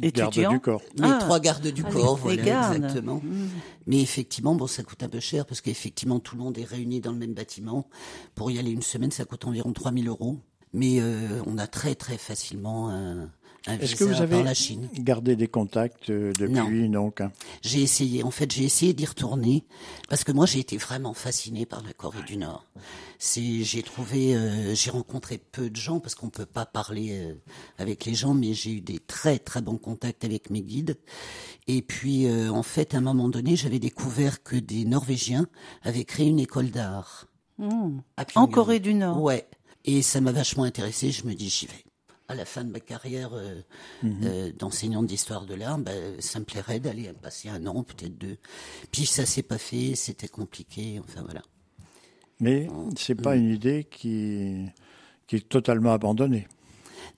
Garde 0.00 0.32
Étudiant. 0.32 0.50
du 0.52 0.58
corps. 0.60 0.82
mes 0.98 1.06
Ah. 1.08 1.18
trois 1.20 1.38
gardes 1.38 1.68
du 1.68 1.84
Ah, 1.86 1.90
corps, 1.92 2.16
les 2.16 2.22
voilà, 2.22 2.42
gardes. 2.42 2.74
exactement. 2.76 3.22
Mais 3.86 4.00
effectivement, 4.00 4.56
bon, 4.56 4.66
ça 4.66 4.82
coûte 4.82 5.02
un 5.04 5.08
peu 5.08 5.20
cher 5.20 5.46
parce 5.46 5.60
qu'effectivement, 5.60 6.18
tout 6.18 6.34
le 6.36 6.42
monde 6.42 6.58
est 6.58 6.64
réuni 6.64 7.00
dans 7.00 7.12
le 7.12 7.18
même 7.18 7.32
bâtiment. 7.34 7.86
Pour 8.34 8.50
y 8.50 8.58
aller 8.58 8.72
une 8.72 8.82
semaine, 8.82 9.12
ça 9.12 9.24
coûte 9.24 9.44
environ 9.44 9.72
3000 9.72 10.08
euros. 10.08 10.38
Mais 10.72 10.96
euh, 11.00 11.40
on 11.46 11.58
a 11.58 11.68
très 11.68 11.94
très 11.94 12.18
facilement 12.18 12.90
un 12.90 13.30
Est-ce 13.66 13.96
que 13.96 14.04
vous 14.04 14.20
avez 14.20 14.42
la 14.42 14.52
Chine. 14.52 14.88
gardé 14.98 15.36
des 15.36 15.48
contacts 15.48 16.10
euh, 16.10 16.32
depuis 16.38 16.88
donc 16.90 17.22
hein 17.22 17.32
J'ai 17.62 17.80
essayé, 17.80 18.22
en 18.22 18.30
fait, 18.30 18.52
j'ai 18.52 18.64
essayé 18.64 18.92
d'y 18.92 19.06
retourner 19.06 19.64
parce 20.08 20.22
que 20.22 20.32
moi, 20.32 20.44
j'ai 20.44 20.58
été 20.58 20.76
vraiment 20.76 21.14
fascinée 21.14 21.64
par 21.64 21.82
la 21.82 21.94
Corée 21.94 22.22
du 22.26 22.36
Nord. 22.36 22.66
C'est, 23.18 23.62
j'ai 23.62 23.82
trouvé, 23.82 24.36
euh, 24.36 24.74
j'ai 24.74 24.90
rencontré 24.90 25.38
peu 25.38 25.70
de 25.70 25.76
gens 25.76 25.98
parce 25.98 26.14
qu'on 26.14 26.28
peut 26.28 26.44
pas 26.44 26.66
parler 26.66 27.12
euh, 27.12 27.34
avec 27.78 28.04
les 28.04 28.14
gens, 28.14 28.34
mais 28.34 28.52
j'ai 28.52 28.72
eu 28.72 28.80
des 28.82 28.98
très 28.98 29.38
très 29.38 29.62
bons 29.62 29.78
contacts 29.78 30.24
avec 30.24 30.50
mes 30.50 30.60
guides. 30.60 30.98
Et 31.66 31.80
puis, 31.80 32.26
euh, 32.26 32.50
en 32.50 32.62
fait, 32.62 32.94
à 32.94 32.98
un 32.98 33.00
moment 33.00 33.30
donné, 33.30 33.56
j'avais 33.56 33.78
découvert 33.78 34.42
que 34.42 34.56
des 34.56 34.84
Norvégiens 34.84 35.46
avaient 35.82 36.04
créé 36.04 36.26
une 36.28 36.40
école 36.40 36.70
d'art. 36.70 37.28
Hmm. 37.56 38.00
En. 38.34 38.46
Corée 38.46 38.80
du 38.80 38.92
Nord. 38.92 39.22
Ouais. 39.22 39.48
Et 39.86 40.02
ça 40.02 40.20
m'a 40.20 40.32
vachement 40.32 40.64
intéressé. 40.64 41.10
Je 41.10 41.26
me 41.26 41.34
dis, 41.34 41.48
j'y 41.48 41.66
vais. 41.66 41.84
À 42.26 42.34
la 42.34 42.46
fin 42.46 42.64
de 42.64 42.70
ma 42.70 42.80
carrière 42.80 43.30
euh, 43.34 43.60
Mhm. 44.02 44.20
euh, 44.24 44.52
d'enseignante 44.58 45.06
d'histoire 45.06 45.44
de 45.44 45.54
l'art, 45.54 45.78
ben, 45.78 46.14
ça 46.20 46.38
me 46.38 46.44
plairait 46.46 46.80
d'aller 46.80 47.12
passer 47.20 47.50
un 47.50 47.66
an, 47.66 47.82
peut-être 47.82 48.16
deux. 48.16 48.38
Puis 48.92 49.04
ça 49.04 49.26
s'est 49.26 49.42
pas 49.42 49.58
fait, 49.58 49.94
c'était 49.94 50.28
compliqué. 50.28 51.00
Enfin 51.04 51.20
voilà. 51.22 51.42
Mais 52.40 52.66
c'est 52.96 53.14
pas 53.14 53.36
une 53.36 53.50
idée 53.50 53.86
qui, 53.90 54.64
qui 55.26 55.36
est 55.36 55.48
totalement 55.48 55.92
abandonnée. 55.92 56.48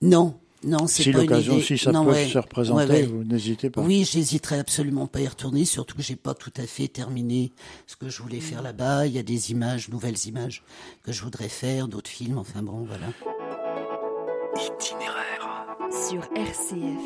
Non, 0.01 0.37
non, 0.63 0.87
c'est 0.87 1.03
Si 1.03 1.11
pas 1.11 1.23
une 1.23 1.37
idée. 1.37 1.61
si 1.61 1.77
ça 1.77 1.91
Non, 1.93 2.03
peut 2.05 2.11
ouais. 2.11 2.27
se 2.27 2.37
représenter, 2.37 2.83
Ouais, 2.85 2.91
ouais. 3.01 3.03
vous 3.05 3.23
n'hésitez 3.23 3.69
pas. 3.69 3.81
Oui, 3.81 4.03
j'hésiterai 4.03 4.59
absolument 4.59 5.07
pas 5.07 5.19
à 5.19 5.21
y 5.23 5.27
retourner, 5.27 5.63
surtout 5.65 5.95
que 5.95 6.03
j'ai 6.03 6.15
pas 6.17 6.33
tout 6.33 6.51
à 6.57 6.67
fait 6.67 6.87
terminé 6.89 7.51
ce 7.87 7.95
que 7.95 8.09
je 8.09 8.21
voulais 8.21 8.41
faire 8.41 8.61
là-bas. 8.61 9.07
Il 9.07 9.13
y 9.13 9.19
a 9.19 9.23
des 9.23 9.51
images, 9.51 9.87
nouvelles 9.89 10.27
images 10.27 10.63
que 11.03 11.11
je 11.13 11.23
voudrais 11.23 11.49
faire, 11.49 11.87
d'autres 11.87 12.09
films. 12.09 12.37
Enfin 12.37 12.61
bon, 12.61 12.83
voilà. 12.85 13.07
Sur 15.91 16.21
RCF. 16.35 17.01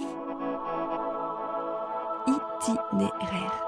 Itinéraire. 2.27 3.63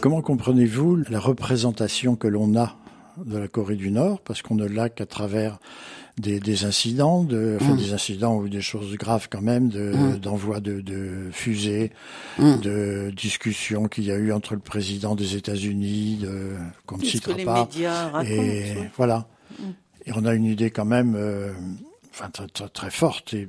Comment 0.00 0.22
comprenez-vous 0.22 1.02
la 1.10 1.20
représentation 1.20 2.16
que 2.16 2.26
l'on 2.28 2.56
a 2.56 2.76
de 3.24 3.38
la 3.38 3.48
Corée 3.48 3.76
du 3.76 3.90
Nord? 3.90 4.20
Parce 4.22 4.42
qu'on 4.42 4.54
ne 4.54 4.66
l'a 4.66 4.88
qu'à 4.88 5.06
travers 5.06 5.58
des, 6.18 6.40
des 6.40 6.64
incidents, 6.64 7.22
de, 7.24 7.58
enfin, 7.60 7.74
des 7.74 7.92
incidents 7.92 8.36
ou 8.36 8.48
des 8.48 8.60
choses 8.60 8.94
graves 8.96 9.28
quand 9.30 9.40
même, 9.42 9.68
de- 9.68 10.16
d'envoi 10.16 10.60
de, 10.60 10.80
de 10.80 11.28
fusées, 11.32 11.92
de 12.38 13.10
discussions 13.16 13.88
qu'il 13.88 14.04
y 14.04 14.12
a 14.12 14.16
eu 14.16 14.32
entre 14.32 14.54
le 14.54 14.60
président 14.60 15.14
des 15.14 15.36
États-Unis, 15.36 16.18
de- 16.22 16.56
qu'on 16.86 16.96
ne 16.96 17.02
que 17.02 17.06
citera 17.06 17.36
les 17.36 17.44
pas. 17.44 17.60
médias 17.64 18.08
racontent 18.10 18.30
Et 18.30 18.74
voilà. 18.96 19.26
Et 20.06 20.12
on 20.14 20.24
a 20.24 20.34
une 20.34 20.44
idée 20.44 20.70
quand 20.70 20.86
même, 20.86 21.14
euh, 21.16 21.52
enfin 22.12 22.30
très, 22.30 22.68
très, 22.68 22.90
forte 22.90 23.34
et. 23.34 23.48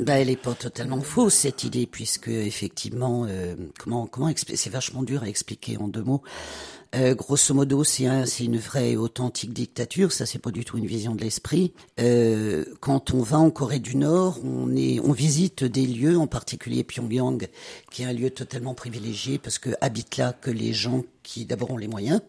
Bah, 0.00 0.18
elle 0.18 0.30
est 0.30 0.36
pas 0.36 0.54
totalement 0.54 1.00
fausse 1.00 1.34
cette 1.34 1.64
idée 1.64 1.86
puisque 1.86 2.28
effectivement, 2.28 3.26
euh, 3.28 3.54
comment 3.78 4.06
comment 4.06 4.30
C'est 4.36 4.70
vachement 4.70 5.02
dur 5.02 5.22
à 5.22 5.28
expliquer 5.28 5.76
en 5.78 5.88
deux 5.88 6.02
mots. 6.02 6.22
Euh, 6.94 7.14
grosso 7.14 7.52
modo, 7.52 7.84
c'est 7.84 8.06
un, 8.06 8.24
c'est 8.26 8.44
une 8.44 8.58
vraie 8.58 8.92
et 8.92 8.96
authentique 8.96 9.52
dictature. 9.52 10.12
Ça, 10.12 10.24
c'est 10.24 10.38
pas 10.38 10.50
du 10.50 10.64
tout 10.64 10.78
une 10.78 10.86
vision 10.86 11.14
de 11.14 11.20
l'esprit. 11.20 11.72
Euh, 12.00 12.64
quand 12.80 13.12
on 13.12 13.22
va 13.22 13.38
en 13.38 13.50
Corée 13.50 13.80
du 13.80 13.96
Nord, 13.96 14.38
on 14.44 14.74
est, 14.76 15.00
on 15.00 15.12
visite 15.12 15.64
des 15.64 15.86
lieux, 15.86 16.16
en 16.16 16.26
particulier 16.26 16.84
Pyongyang, 16.84 17.48
qui 17.90 18.02
est 18.02 18.06
un 18.06 18.12
lieu 18.12 18.30
totalement 18.30 18.74
privilégié 18.74 19.38
parce 19.38 19.58
que 19.58 19.70
habitent 19.80 20.16
là 20.16 20.32
que 20.32 20.50
les 20.50 20.72
gens 20.72 21.02
qui 21.22 21.44
d'abord 21.44 21.70
ont 21.72 21.76
les 21.76 21.88
moyens. 21.88 22.20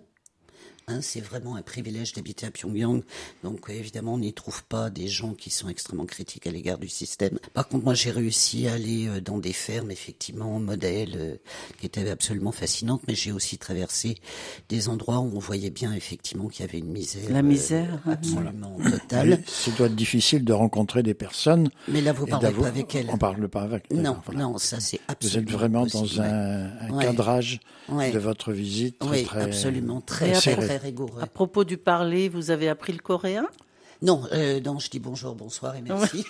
Hein, 0.90 1.00
c'est 1.02 1.20
vraiment 1.20 1.58
un 1.58 1.62
privilège 1.62 2.14
d'habiter 2.14 2.46
à 2.46 2.52
Pyongyang. 2.52 3.02
Donc 3.44 3.70
euh, 3.70 3.74
évidemment, 3.74 4.14
on 4.14 4.20
n'y 4.20 4.32
trouve 4.32 4.64
pas 4.64 4.90
des 4.90 5.10
gens 5.10 5.34
qui 5.34 5.50
sont 5.50 5.68
extrêmement 5.68 6.06
critiques 6.06 6.48
à 6.48 6.52
l'égard 6.52 6.78
du 6.78 6.88
système. 6.88 7.40
Par 7.54 7.68
contre, 7.68 7.84
moi, 7.84 7.94
j'ai 7.94 8.10
réussi 8.10 8.70
à 8.70 8.76
aller 8.76 9.06
euh, 9.10 9.20
dans 9.20 9.38
des 9.38 9.52
fermes, 9.52 9.92
effectivement, 9.92 10.62
modèles, 10.62 11.16
euh, 11.18 11.36
qui 11.82 11.88
étaient 11.88 12.10
absolument 12.10 12.54
fascinantes. 12.54 13.02
Mais 13.06 13.16
j'ai 13.16 13.34
aussi 13.34 13.58
traversé 13.58 14.16
des 14.70 14.88
endroits 14.88 15.20
où 15.20 15.30
on 15.36 15.40
voyait 15.40 15.72
bien, 15.72 15.92
effectivement, 15.92 16.48
qu'il 16.48 16.66
y 16.66 16.70
avait 16.70 16.80
une 16.80 16.94
misère. 16.94 17.30
La 17.32 17.42
misère, 17.42 18.00
euh, 18.08 18.14
absolument 18.14 18.78
totale. 18.90 19.44
Ça 19.46 19.72
doit 19.72 19.88
être 19.88 19.96
difficile 19.96 20.46
de 20.46 20.54
rencontrer 20.54 21.04
des 21.04 21.14
personnes. 21.14 21.68
Mais 21.90 22.00
là, 22.00 22.14
vous 22.14 22.28
parlez 22.28 22.50
pas 22.54 22.66
avec 22.68 22.96
elles. 22.96 23.10
On 23.12 23.18
parle 23.18 23.50
pas 23.50 23.64
avec. 23.64 23.84
elles, 23.92 24.02
Non, 24.04 24.22
voilà. 24.26 24.40
non, 24.40 24.58
ça 24.58 24.80
c'est 24.80 25.00
Vous 25.00 25.04
absolument 25.12 25.42
êtes 25.50 25.52
vraiment 25.54 25.86
dans 25.86 26.22
un, 26.22 26.68
un 26.80 26.90
Ouais. 26.92 27.04
cadrage 27.04 27.60
Ouais. 27.90 28.12
de 28.12 28.20
votre 28.20 28.52
visite 28.54 29.00
très, 29.00 29.10
Oui, 29.10 29.24
très 29.24 29.42
absolument, 29.44 30.02
très, 30.02 30.32
très, 30.34 30.77
À 31.22 31.28
propos 31.28 31.64
du 31.64 31.78
parler, 31.78 32.30
vous 32.30 32.52
avez 32.52 32.70
appris 32.70 32.94
le 32.94 33.00
coréen? 33.00 33.48
Non, 34.02 34.22
euh, 34.32 34.60
non, 34.60 34.78
je 34.80 34.90
dis 34.90 35.00
bonjour, 35.00 35.34
bonsoir 35.34 35.76
et 35.76 35.82
merci. 35.82 36.24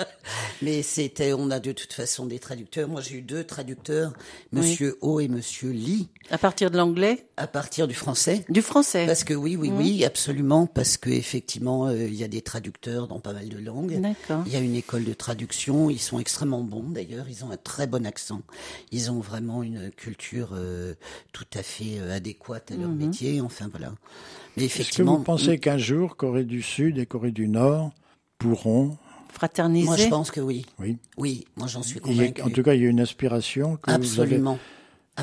Mais 0.62 0.82
c'était, 0.82 1.32
on 1.32 1.50
a 1.50 1.60
de 1.60 1.72
toute 1.72 1.92
façon 1.92 2.26
des 2.26 2.38
traducteurs. 2.38 2.88
Moi, 2.88 3.00
j'ai 3.00 3.16
eu 3.16 3.22
deux 3.22 3.44
traducteurs, 3.44 4.12
Monsieur 4.52 4.96
O 5.00 5.20
et 5.20 5.28
Monsieur 5.28 5.70
Lee, 5.70 6.08
À 6.30 6.38
partir 6.38 6.70
de 6.70 6.76
l'anglais? 6.76 7.26
À 7.36 7.46
partir 7.46 7.88
du 7.88 7.94
français. 7.94 8.44
Du 8.48 8.62
français 8.62 9.06
Parce 9.06 9.24
que 9.24 9.34
oui, 9.34 9.56
oui, 9.56 9.70
oui, 9.74 10.04
absolument, 10.04 10.66
parce 10.66 10.96
que 10.96 11.10
effectivement, 11.10 11.86
euh, 11.88 12.06
il 12.06 12.14
y 12.14 12.24
a 12.24 12.28
des 12.28 12.42
traducteurs 12.42 13.08
dans 13.08 13.20
pas 13.20 13.32
mal 13.32 13.48
de 13.48 13.58
langues. 13.58 14.00
D'accord. 14.00 14.42
Il 14.46 14.52
y 14.52 14.56
a 14.56 14.60
une 14.60 14.76
école 14.76 15.04
de 15.04 15.14
traduction. 15.14 15.90
Ils 15.90 15.98
sont 16.00 16.18
extrêmement 16.20 16.62
bons 16.62 16.88
d'ailleurs. 16.88 17.26
Ils 17.28 17.44
ont 17.44 17.50
un 17.50 17.56
très 17.56 17.86
bon 17.86 18.06
accent. 18.06 18.42
Ils 18.92 19.10
ont 19.10 19.20
vraiment 19.20 19.62
une 19.62 19.90
culture 19.90 20.50
euh, 20.54 20.94
tout 21.32 21.46
à 21.54 21.62
fait 21.62 21.98
euh, 21.98 22.16
adéquate 22.16 22.70
à 22.72 22.76
leur 22.76 22.90
métier. 22.90 23.40
Enfin 23.40 23.68
voilà. 23.70 23.92
Mais 24.56 24.64
Est-ce 24.64 24.74
que 24.74 24.80
effectivement, 24.80 25.16
vous 25.16 25.22
pensez 25.22 25.58
qu'un 25.58 25.78
jour, 25.78 26.16
Corée 26.16 26.44
du 26.44 26.62
Sud 26.62 26.98
et 26.98 27.06
Corée 27.10 27.32
du 27.32 27.48
Nord 27.48 27.90
pourront, 28.38 28.96
Fraterniser 29.32 29.84
moi 29.86 29.96
je 29.96 30.06
pense 30.08 30.30
que 30.30 30.40
oui. 30.40 30.64
oui, 30.78 30.96
Oui, 31.18 31.44
moi 31.56 31.66
j'en 31.66 31.82
suis 31.82 31.98
convaincu. 31.98 32.40
en 32.40 32.50
tout 32.50 32.62
cas, 32.62 32.74
il 32.74 32.82
y 32.82 32.86
a 32.86 32.88
une 32.88 33.00
aspiration 33.00 33.76
que 33.76 33.90
vous 33.90 34.20
avez, 34.20 34.34
Absolument. 34.34 34.58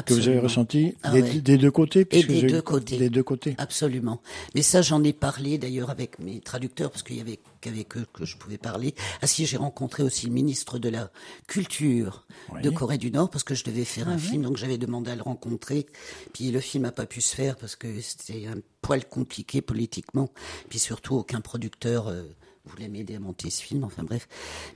Que 0.02 0.14
vous 0.14 0.28
avez 0.28 0.40
ressentie 0.40 0.96
Ah 1.04 1.12
des, 1.12 1.22
ouais. 1.22 1.34
des 1.42 1.58
deux 1.58 1.72
côtés, 1.72 2.06
puisque 2.06 2.28
des 2.28 2.40
j'ai- 2.42 2.48
deux 2.48 2.62
côtés. 2.62 2.98
Des 2.98 3.10
deux 3.10 3.24
côtés. 3.24 3.56
Absolument. 3.58 4.22
Mais 4.56 4.62
ça, 4.62 4.82
j'en 4.82 5.04
ai 5.04 5.14
parlé 5.14 5.58
d'ailleurs 5.58 5.90
avec 5.90 6.20
mes 6.20 6.40
traducteurs 6.40 6.92
parce 6.92 7.04
qu'il 7.04 7.18
y 7.18 7.22
avait 7.22 7.40
qu'avec 7.62 7.98
eux 7.98 8.06
que 8.14 8.26
je 8.26 8.38
pouvais 8.38 8.58
parler. 8.58 8.94
Ah 9.22 9.28
si, 9.28 9.46
j'ai 9.46 9.58
rencontré 9.58 10.04
aussi 10.04 10.28
le 10.28 10.32
ministre 10.34 10.80
de 10.80 10.90
la 10.90 11.10
Culture 11.48 12.26
de 12.64 12.70
Corée 12.70 12.98
du 12.98 13.12
Nord 13.12 13.30
parce 13.30 13.44
que 13.44 13.56
je 13.56 13.64
devais 13.64 13.86
faire 13.86 14.10
un 14.10 14.18
film, 14.18 14.44
donc 14.44 14.58
j'avais 14.58 14.78
demandé 14.78 15.12
à 15.12 15.16
le 15.16 15.22
rencontrer. 15.24 15.86
Puis 16.34 16.52
le 16.52 16.60
film 16.60 16.84
n'a 16.84 16.92
pas 16.92 17.06
pu 17.06 17.22
se 17.22 17.36
faire 17.36 17.56
parce 17.56 17.76
que 17.76 17.88
c'était 18.02 18.48
un 18.48 18.58
poil 18.82 19.06
compliqué 19.06 19.62
politiquement. 19.62 20.30
Puis 20.70 20.80
surtout, 20.80 21.16
aucun 21.16 21.42
producteur. 21.42 22.08
euh, 22.08 22.24
voulait 22.68 22.88
m'aider 22.90 23.16
à 23.16 23.20
monter 23.20 23.50
ce 23.50 23.62
film, 23.64 23.84
enfin 23.84 24.04
bref. 24.04 24.28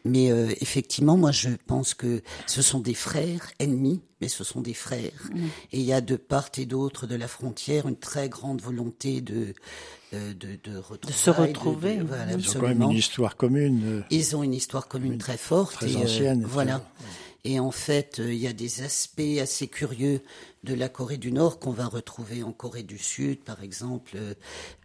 Mais 0.05 0.31
euh, 0.31 0.51
effectivement, 0.62 1.17
moi 1.17 1.31
je 1.31 1.50
pense 1.67 1.93
que 1.93 2.21
ce 2.48 2.62
sont 2.62 2.79
des 2.79 2.93
frères 2.93 3.51
ennemis, 3.60 4.01
mais 4.21 4.27
ce 4.27 4.43
sont 4.43 4.62
des 4.62 4.74
frères. 4.74 5.29
Et 5.71 5.79
il 5.79 5.86
y 5.86 5.93
a 5.93 6.01
de 6.01 6.15
part 6.15 6.50
et 6.57 6.65
d'autre 6.65 7.05
de 7.07 7.15
la 7.15 7.27
frontière 7.27 7.88
une 7.88 7.95
très 7.98 8.29
grande 8.29 8.62
volonté 8.62 9.21
de 9.21 9.53
euh, 10.13 10.33
de, 10.33 10.57
de, 10.63 10.77
retrouvailles, 10.77 11.17
se 11.17 11.29
retrouver. 11.29 12.00
voilà, 12.00 12.33
Ils 12.33 12.50
ont 12.50 12.53
quand 12.60 12.67
même 12.67 12.81
une 12.81 12.91
histoire 12.91 13.38
commune. 13.38 13.81
euh, 13.86 14.01
Ils 14.10 14.36
ont 14.36 14.43
une 14.43 14.53
histoire 14.53 14.88
commune 14.89 15.17
très 15.17 15.38
forte. 15.38 15.75
très 15.75 15.91
et, 15.91 15.95
euh, 15.95 16.00
ancienne, 16.03 16.43
voilà. 16.45 16.83
Et 17.43 17.60
en 17.60 17.71
fait, 17.71 18.19
euh, 18.19 18.31
il 18.33 18.39
y 18.39 18.45
a 18.48 18.53
des 18.53 18.83
aspects 18.83 19.21
assez 19.41 19.67
curieux 19.67 20.21
de 20.63 20.75
la 20.75 20.89
Corée 20.89 21.18
du 21.18 21.32
Nord 21.32 21.58
qu'on 21.60 21.72
va 21.72 21.88
retrouver 21.88 22.44
en 22.44 22.51
Corée 22.51 22.84
du 22.84 23.00
Sud, 23.00 23.39
par 23.39 23.63
exemple, 23.63 24.12
euh, 24.15 24.34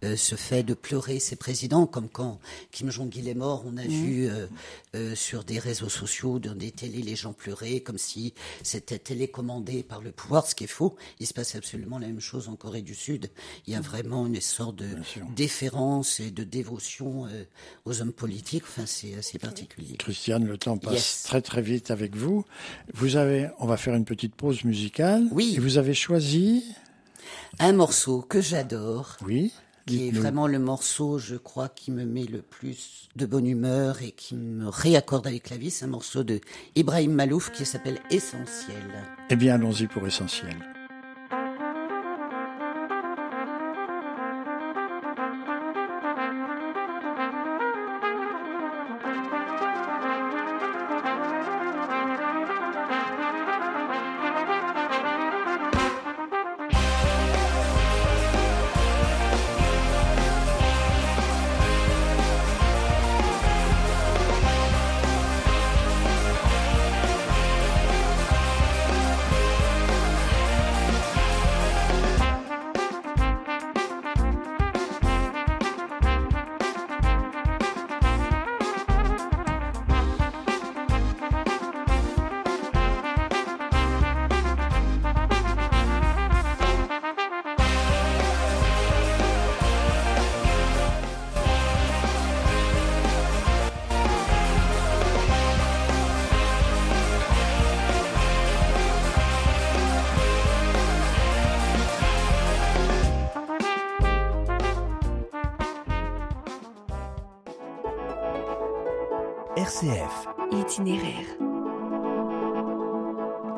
euh, 0.04 0.16
ce 0.16 0.34
fait 0.34 0.62
de 0.62 0.72
pleurer 0.72 1.18
ses 1.18 1.36
présidents, 1.36 1.86
comme 1.86 2.08
quand 2.08 2.40
Kim 2.70 2.90
Jong-il 2.90 3.28
est 3.28 3.34
mort, 3.34 3.62
on 3.66 3.76
a 3.76 3.82
vu 3.82 4.26
euh, 4.26 4.46
euh, 4.94 5.14
sur 5.14 5.44
des 5.44 5.58
réseaux 5.58 5.90
sociaux, 5.90 6.38
dans 6.38 6.54
des 6.54 6.70
télés, 6.70 7.02
les 7.02 7.14
gens 7.14 7.34
pleurer 7.34 7.80
comme 7.80 7.98
si 7.98 8.32
c'était 8.62 8.98
télécommandé 8.98 9.82
par 9.82 10.00
le 10.00 10.12
pouvoir, 10.12 10.46
ce 10.46 10.54
qui 10.54 10.64
est 10.64 10.66
faux. 10.68 10.96
Il 11.20 11.26
se 11.26 11.34
passe 11.34 11.54
absolument 11.54 11.98
la 11.98 12.06
même 12.06 12.20
chose 12.20 12.48
en 12.48 12.56
Corée 12.56 12.80
du 12.82 12.94
Sud. 12.94 13.30
Il 13.66 13.74
y 13.74 13.76
a 13.76 13.80
vraiment 13.82 14.26
une 14.26 14.40
sorte 14.40 14.76
de 14.76 14.88
déférence 15.36 16.20
et 16.20 16.30
de 16.30 16.42
dévotion 16.44 17.26
euh, 17.26 17.44
aux 17.84 18.00
hommes 18.00 18.12
politiques. 18.12 18.64
Enfin, 18.66 18.86
c'est 18.86 19.14
assez 19.14 19.38
particulier. 19.38 19.96
Christiane, 19.98 20.46
le 20.46 20.56
temps 20.56 20.78
passe 20.78 20.94
Yes. 20.94 21.22
très 21.24 21.42
très 21.42 21.60
vite 21.60 21.90
avec 21.90 22.16
vous. 22.16 22.46
Vous 22.94 23.16
avez, 23.16 23.50
on 23.58 23.66
va 23.66 23.76
faire 23.76 23.94
une 23.94 24.06
petite 24.06 24.34
pause 24.34 24.64
musicale. 24.64 25.26
Oui. 25.32 25.52
Et 25.56 25.60
vous 25.60 25.65
avez 25.74 25.94
choisi, 25.94 26.64
Un 27.58 27.72
morceau 27.72 28.22
que 28.22 28.40
j'adore, 28.40 29.16
oui, 29.24 29.52
qui 29.86 30.08
est 30.08 30.10
vraiment 30.10 30.46
le 30.46 30.58
morceau, 30.58 31.18
je 31.18 31.36
crois, 31.36 31.68
qui 31.68 31.90
me 31.90 32.04
met 32.04 32.24
le 32.24 32.42
plus 32.42 33.08
de 33.16 33.24
bonne 33.24 33.46
humeur 33.46 34.02
et 34.02 34.10
qui 34.10 34.34
me 34.34 34.68
réaccorde 34.68 35.26
avec 35.26 35.50
la 35.50 35.56
vie. 35.56 35.70
C'est 35.70 35.84
un 35.84 35.88
morceau 35.88 36.22
de 36.22 36.40
Ibrahim 36.74 37.12
Malouf 37.12 37.50
qui 37.52 37.64
s'appelle 37.64 37.98
Essentiel. 38.10 38.76
Eh 39.30 39.36
bien, 39.36 39.54
allons-y 39.54 39.86
pour 39.86 40.06
essentiel. 40.06 40.56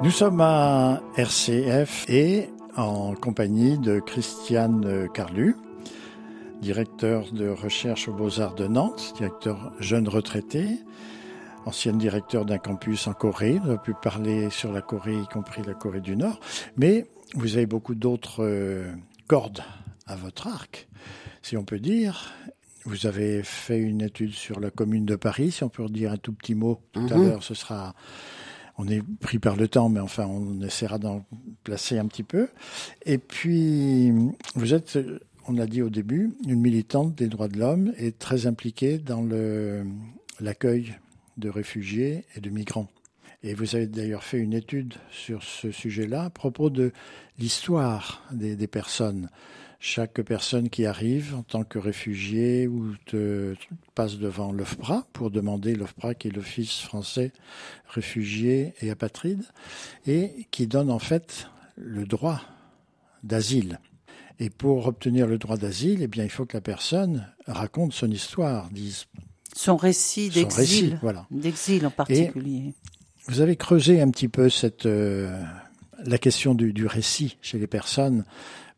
Nous 0.03 0.11
sommes 0.11 0.41
à 0.41 1.03
RCF 1.17 2.09
et 2.09 2.49
en 2.77 3.15
compagnie 3.15 3.77
de 3.79 3.99
Christiane 3.99 5.09
Carlu, 5.13 5.57
directeur 6.61 7.33
de 7.33 7.49
recherche 7.49 8.09
aux 8.09 8.13
Beaux-Arts 8.13 8.55
de 8.55 8.69
Nantes, 8.69 9.15
directeur 9.17 9.73
jeune 9.81 10.09
retraité, 10.09 10.79
ancienne 11.67 11.99
directeur 11.99 12.45
d'un 12.45 12.59
campus 12.59 13.09
en 13.09 13.15
Corée. 13.15 13.59
On 13.65 13.71
a 13.73 13.79
pu 13.79 13.95
parler 13.95 14.49
sur 14.51 14.71
la 14.71 14.81
Corée, 14.81 15.17
y 15.17 15.27
compris 15.27 15.63
la 15.67 15.75
Corée 15.75 16.01
du 16.01 16.17
Nord. 16.17 16.39
Mais 16.77 17.07
vous 17.35 17.57
avez 17.57 17.67
beaucoup 17.67 17.97
d'autres 17.97 18.45
euh, 18.45 18.93
cordes 19.27 19.63
à 20.07 20.15
votre 20.15 20.47
arc, 20.47 20.89
si 21.43 21.57
on 21.57 21.65
peut 21.65 21.81
dire. 21.81 22.33
Vous 22.89 23.07
avez 23.07 23.43
fait 23.43 23.79
une 23.79 24.01
étude 24.01 24.33
sur 24.33 24.61
la 24.61 24.71
commune 24.71 25.05
de 25.05 25.15
Paris, 25.15 25.51
si 25.51 25.63
on 25.63 25.69
peut 25.69 25.83
redire 25.83 26.11
un 26.11 26.17
tout 26.17 26.33
petit 26.33 26.55
mot 26.55 26.81
tout 26.93 27.07
à 27.11 27.19
l'heure, 27.19 27.43
ce 27.43 27.53
sera 27.53 27.95
on 28.79 28.89
est 28.89 29.03
pris 29.21 29.39
par 29.39 29.57
le 29.57 29.69
temps, 29.69 29.91
mais 29.91 30.01
enfin, 30.01 30.25
on 30.25 30.63
essaiera 30.63 30.99
d'en 30.99 31.27
placer 31.65 31.99
un 31.99 32.07
petit 32.07 32.23
peu. 32.23 32.49
Et 33.05 33.19
puis, 33.19 34.11
vous 34.55 34.73
êtes, 34.73 34.99
on 35.47 35.53
l'a 35.53 35.67
dit 35.67 35.83
au 35.83 35.91
début, 35.91 36.33
une 36.47 36.61
militante 36.61 37.15
des 37.15 37.27
droits 37.27 37.49
de 37.49 37.59
l'homme 37.59 37.93
est 37.99 38.19
très 38.19 38.47
impliquée 38.47 38.97
dans 38.97 39.23
l'accueil 40.41 40.95
de 41.37 41.51
réfugiés 41.51 42.25
et 42.37 42.41
de 42.41 42.49
migrants. 42.49 42.89
Et 43.43 43.53
vous 43.53 43.77
avez 43.77 43.87
d'ailleurs 43.87 44.25
fait 44.25 44.39
une 44.39 44.55
étude 44.55 44.95
sur 45.11 45.43
ce 45.43 45.71
sujet-là 45.73 46.25
à 46.25 46.31
propos 46.31 46.71
de 46.71 46.93
l'histoire 47.39 48.25
des, 48.33 48.57
des 48.57 48.67
personnes. 48.67 49.29
Chaque 49.81 50.21
personne 50.23 50.71
qui 50.71 50.87
arrive 50.87 51.37
en 51.37 51.43
tant 51.43 51.63
que 51.63 51.79
réfugié 51.79 52.67
ou 52.67 52.97
te, 53.07 53.55
passe 53.95 54.19
devant 54.19 54.51
l'OFPRA 54.51 55.07
pour 55.13 55.31
demander 55.31 55.77
l'OFPRA 55.77 56.15
qui 56.15 56.29
est 56.29 56.31
l'Office 56.33 56.81
français 56.81 57.33
réfugiés 57.89 58.75
et 58.81 58.91
apatrides 58.91 59.45
et 60.07 60.49
qui 60.51 60.67
donne 60.67 60.91
en 60.91 60.99
fait 60.99 61.49
le 61.77 62.07
droit 62.07 62.41
d'asile. 63.23 63.79
Et 64.41 64.51
pour 64.51 64.87
obtenir 64.87 65.27
le 65.29 65.39
droit 65.39 65.57
d'asile, 65.57 66.03
eh 66.03 66.07
bien, 66.09 66.25
il 66.25 66.31
faut 66.31 66.47
que 66.47 66.57
la 66.57 66.61
personne 66.61 67.29
raconte 67.47 67.93
son 67.93 68.11
histoire, 68.11 68.71
dise 68.71 69.07
Son 69.55 69.77
récit 69.77 70.29
d'exil, 70.29 70.99
Voilà. 71.03 71.27
d'exil 71.31 71.87
en 71.87 71.91
particulier. 71.91 72.75
Vous 73.27 73.41
avez 73.41 73.57
creusé 73.57 74.01
un 74.01 74.11
petit 74.11 74.29
peu 74.29 74.49
cette 74.49 74.87
euh, 74.87 75.41
la 76.05 76.19
question 76.19 76.55
du, 76.55 76.73
du 76.73 76.87
récit 76.87 77.37
chez 77.43 77.59
les 77.59 77.67
personnes, 77.67 78.25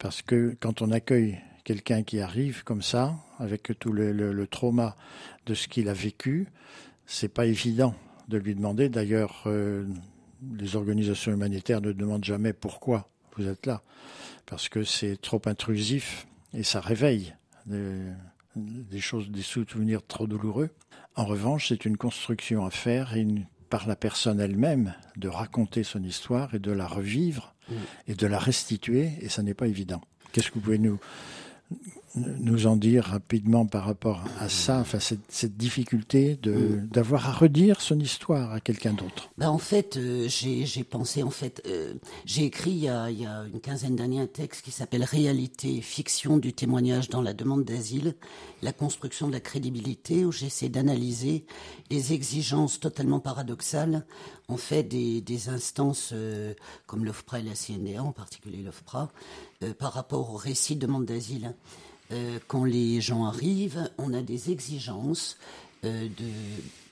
parce 0.01 0.23
que 0.23 0.57
quand 0.59 0.83
on 0.83 0.91
accueille 0.91 1.39
quelqu'un 1.63 2.03
qui 2.03 2.21
arrive 2.21 2.65
comme 2.65 2.83
ça, 2.83 3.15
avec 3.39 3.79
tout 3.79 3.93
le, 3.93 4.47
trauma 4.47 4.97
de 5.47 5.55
ce 5.55 5.69
qu'il 5.69 5.89
a 5.89 5.93
vécu, 5.93 6.49
c'est 7.07 7.29
pas 7.29 7.47
évident 7.47 7.95
de 8.29 8.39
lui 8.39 8.55
demander. 8.55 8.89
D'ailleurs, 8.89 9.43
euh, 9.47 9.87
les 10.57 10.75
organisations 10.75 11.33
humanitaires 11.33 11.83
ne 11.83 11.93
demandent 11.93 12.25
jamais 12.25 12.55
pourquoi 12.55 13.09
vous 13.37 13.47
êtes 13.47 13.67
là, 13.67 13.83
parce 14.47 14.69
que 14.69 14.85
c'est 14.85 15.21
trop 15.21 15.43
intrusif 15.45 16.27
et 16.55 16.63
ça 16.63 16.81
réveille 16.81 17.35
des, 17.67 19.01
choses, 19.01 19.31
des 19.31 19.43
souvenirs 19.43 20.05
trop 20.07 20.27
douloureux. 20.27 20.71
En 21.15 21.27
revanche, 21.27 21.69
c'est 21.69 21.85
une 21.85 21.99
construction 21.99 22.65
à 22.65 22.71
faire 22.71 23.15
par 23.69 23.87
la 23.87 23.97
personne 23.97 24.41
elle-même 24.41 24.95
de 25.17 25.29
raconter 25.29 25.85
son 25.85 26.03
histoire 26.03 26.55
et 26.55 26.59
de 26.59 26.73
la 26.73 26.87
revivre 26.87 27.55
et 28.07 28.15
de 28.15 28.27
la 28.27 28.39
restituer, 28.39 29.13
et 29.21 29.29
ça 29.29 29.43
n'est 29.43 29.55
pas 29.55 29.67
évident. 29.67 30.01
Qu'est-ce 30.33 30.49
que 30.49 30.55
vous 30.55 30.61
pouvez 30.61 30.79
nous, 30.79 30.99
nous 32.17 32.67
en 32.67 32.77
dire 32.77 33.05
rapidement 33.05 33.67
par 33.67 33.85
rapport 33.85 34.25
à 34.41 34.49
ça, 34.49 34.81
enfin 34.81 34.99
cette, 34.99 35.21
cette 35.29 35.57
difficulté 35.57 36.37
de 36.43 36.81
d'avoir 36.91 37.29
à 37.29 37.33
redire 37.33 37.81
son 37.81 38.01
histoire 38.01 38.53
à 38.53 38.61
quelqu'un 38.61 38.93
d'autre? 38.93 39.31
Bah 39.39 39.51
en 39.51 39.59
fait, 39.59 39.97
euh, 39.97 40.27
j'ai 40.29 40.67
j'ai 40.67 40.83
pensé 40.83 41.23
en 41.23 41.31
fait, 41.31 41.63
euh, 41.67 41.95
j'ai 42.25 42.45
écrit 42.45 42.73
il 42.73 42.79
y, 42.79 42.89
a, 42.89 43.11
il 43.11 43.21
y 43.21 43.27
a 43.27 43.45
une 43.53 43.61
quinzaine 43.61 43.95
d'années 43.95 44.21
un 44.21 44.27
texte 44.27 44.63
qui 44.65 44.73
s'appelle 44.73 45.05
Réalité, 45.05 45.77
et 45.77 45.81
fiction 45.81 46.39
du 46.39 46.53
témoignage 46.53 47.09
dans 47.09 47.23
la 47.23 47.35
demande 47.35 47.65
d'asile, 47.65 48.17
la 48.63 48.73
construction 48.73 49.29
de 49.29 49.33
la 49.33 49.41
crédibilité, 49.41 50.25
où 50.25 50.33
j'essaie 50.33 50.69
d'analyser 50.69 51.45
les 51.91 52.13
exigences 52.13 52.81
totalement 52.81 53.21
paradoxales 53.21 54.05
en 54.51 54.57
fait 54.57 54.83
des, 54.83 55.49
instances 55.49 56.11
euh, 56.13 56.55
comme 56.87 57.05
l'OFPRA 57.05 57.41
et 57.41 57.43
la 57.43 57.55
CNDA, 57.55 58.03
en 58.03 58.13
particulier 58.13 58.63
l'OFPRA, 58.63 59.11
euh, 59.63 59.73
par 59.75 59.93
rapport 59.93 60.33
au 60.35 60.37
récit 60.37 60.75
de 60.75 60.81
demande 60.81 61.07
d'asile. 61.07 61.55
Euh, 62.13 62.39
quand 62.49 62.65
les 62.65 63.01
gens 63.01 63.25
arrivent, 63.25 63.89
on 63.97 64.13
a 64.13 64.23
des 64.23 64.51
exigences 64.51 65.39
de 65.83 66.31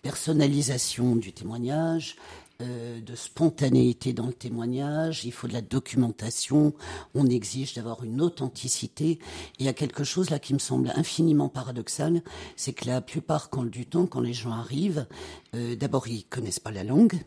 personnalisation 0.00 1.14
du 1.14 1.34
témoignage, 1.34 2.16
de 2.58 3.14
spontanéité 3.14 4.14
dans 4.14 4.26
le 4.26 4.32
témoignage, 4.32 5.26
il 5.26 5.32
faut 5.32 5.46
de 5.46 5.52
la 5.52 5.60
documentation, 5.60 6.72
on 7.14 7.26
exige 7.26 7.74
d'avoir 7.74 8.02
une 8.02 8.22
authenticité. 8.22 9.18
Il 9.58 9.66
y 9.66 9.68
a 9.68 9.74
quelque 9.74 10.04
chose 10.04 10.30
là 10.30 10.38
qui 10.38 10.54
me 10.54 10.58
semble 10.58 10.90
infiniment 10.96 11.50
paradoxal, 11.50 12.22
c'est 12.56 12.72
que 12.72 12.86
la 12.86 13.02
plupart 13.02 13.50
quand, 13.50 13.64
du 13.64 13.84
temps, 13.84 14.06
quand 14.06 14.20
les 14.20 14.32
gens 14.32 14.52
arrivent, 14.52 15.06
d'abord 15.52 16.08
ils 16.08 16.24
connaissent 16.24 16.60
pas 16.60 16.70
la 16.70 16.84
langue, 16.84 17.20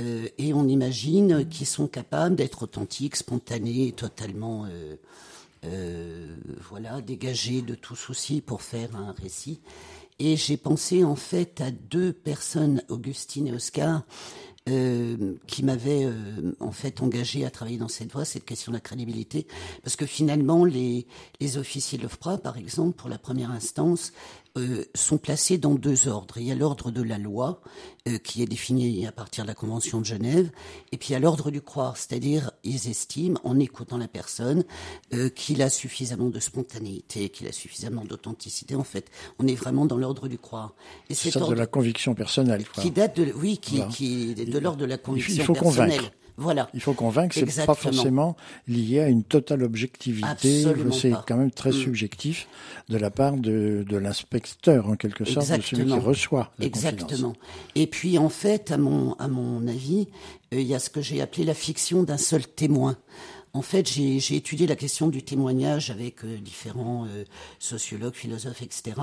euh, 0.00 0.28
et 0.38 0.52
on 0.52 0.66
imagine 0.66 1.48
qu'ils 1.48 1.66
sont 1.66 1.86
capables 1.86 2.36
d'être 2.36 2.64
authentiques, 2.64 3.16
spontanés, 3.16 3.92
totalement, 3.92 4.66
euh, 4.66 4.96
euh, 5.64 6.36
voilà, 6.68 7.00
dégagés 7.00 7.62
de 7.62 7.74
tout 7.74 7.96
souci 7.96 8.40
pour 8.40 8.62
faire 8.62 8.96
un 8.96 9.14
récit. 9.20 9.60
Et 10.18 10.36
j'ai 10.36 10.56
pensé 10.56 11.04
en 11.04 11.16
fait 11.16 11.60
à 11.60 11.70
deux 11.70 12.12
personnes, 12.12 12.82
Augustine 12.88 13.48
et 13.48 13.52
Oscar, 13.52 14.02
qui 14.66 15.62
m'avaient 15.62 16.08
en 16.58 16.72
fait 16.72 17.02
engagé 17.02 17.44
à 17.44 17.50
travailler 17.50 17.76
dans 17.76 17.88
cette 17.88 18.10
voie, 18.12 18.24
cette 18.24 18.46
question 18.46 18.72
de 18.72 18.76
la 18.78 18.80
crédibilité, 18.80 19.46
parce 19.82 19.94
que 19.94 20.06
finalement 20.06 20.64
les, 20.64 21.06
les 21.40 21.58
officiers 21.58 21.98
de 21.98 22.04
l'OFPRA, 22.04 22.38
par 22.38 22.56
exemple, 22.56 22.96
pour 22.96 23.10
la 23.10 23.18
première 23.18 23.50
instance, 23.50 24.14
euh, 24.56 24.84
sont 24.94 25.18
placés 25.18 25.58
dans 25.58 25.74
deux 25.74 26.06
ordres. 26.08 26.38
Il 26.38 26.44
y 26.44 26.52
a 26.52 26.54
l'ordre 26.54 26.90
de 26.90 27.02
la 27.02 27.18
loi, 27.18 27.60
euh, 28.08 28.18
qui 28.18 28.42
est 28.42 28.46
défini 28.46 29.06
à 29.06 29.12
partir 29.12 29.44
de 29.44 29.48
la 29.48 29.54
Convention 29.54 30.00
de 30.00 30.04
Genève, 30.04 30.50
et 30.92 30.96
puis 30.96 31.08
il 31.10 31.12
y 31.12 31.16
a 31.16 31.18
l'ordre 31.18 31.50
du 31.50 31.60
croire, 31.60 31.96
c'est-à-dire 31.96 32.52
ils 32.62 32.88
estiment, 32.88 33.40
en 33.44 33.58
écoutant 33.58 33.98
la 33.98 34.06
personne, 34.08 34.64
euh, 35.12 35.28
qu'il 35.28 35.60
a 35.62 35.70
suffisamment 35.70 36.28
de 36.28 36.38
spontanéité, 36.40 37.30
qu'il 37.30 37.48
a 37.48 37.52
suffisamment 37.52 38.04
d'authenticité. 38.04 38.74
En 38.76 38.84
fait, 38.84 39.10
on 39.38 39.46
est 39.46 39.54
vraiment 39.56 39.86
dans 39.86 39.96
l'ordre 39.96 40.28
du 40.28 40.38
croire. 40.38 40.74
Et 41.10 41.14
C'est 41.14 41.36
de 41.36 41.54
la 41.54 41.66
conviction 41.66 42.14
personnelle. 42.14 42.64
quoi. 42.68 42.82
qui 42.82 42.90
date 42.90 43.16
de, 43.16 43.32
oui, 43.36 43.58
qui, 43.58 43.76
Voilà. 43.76 43.90
qui 43.92 44.34
de 44.34 44.58
l'ordre 44.58 44.78
de 44.78 44.84
la 44.86 44.98
conviction 44.98 45.44
faut 45.44 45.52
personnelle. 45.54 45.90
convaincre. 45.98 46.12
Voilà. 46.36 46.68
Il 46.74 46.80
faut 46.80 46.94
convaincre, 46.94 47.34
c'est 47.34 47.42
pas 47.42 47.46
Exactement. 47.46 47.74
forcément 47.76 48.36
lié 48.66 49.00
à 49.00 49.08
une 49.08 49.22
totale 49.22 49.62
objectivité. 49.62 50.64
C'est 50.92 51.12
quand 51.26 51.36
même 51.36 51.50
très 51.50 51.70
Mm. 51.70 51.72
subjectif 51.74 52.48
de 52.88 52.96
la 52.98 53.10
part 53.10 53.36
de, 53.36 53.84
de 53.88 53.96
l'inspecteur, 53.96 54.88
en 54.88 54.96
quelque 54.96 55.24
sorte, 55.24 55.46
de 55.46 55.52
celui 55.52 55.62
qui 55.62 55.74
Exactement. 55.76 56.00
reçoit 56.00 56.52
la 56.58 56.68
confidence. 56.68 56.92
Exactement. 57.02 57.32
Et 57.74 57.86
puis 57.86 58.18
en 58.18 58.28
fait, 58.28 58.70
à 58.72 58.78
mon 58.78 59.14
à 59.14 59.28
mon 59.28 59.66
avis, 59.68 60.08
euh, 60.52 60.60
il 60.60 60.66
y 60.66 60.74
a 60.74 60.78
ce 60.78 60.90
que 60.90 61.00
j'ai 61.00 61.20
appelé 61.20 61.44
la 61.44 61.54
fiction 61.54 62.02
d'un 62.02 62.16
seul 62.18 62.46
témoin. 62.46 62.96
En 63.52 63.62
fait, 63.62 63.88
j'ai 63.88 64.18
j'ai 64.18 64.34
étudié 64.34 64.66
la 64.66 64.74
question 64.74 65.06
du 65.08 65.22
témoignage 65.22 65.90
avec 65.90 66.24
euh, 66.24 66.38
différents 66.38 67.06
euh, 67.06 67.22
sociologues, 67.60 68.14
philosophes, 68.14 68.62
etc. 68.62 68.96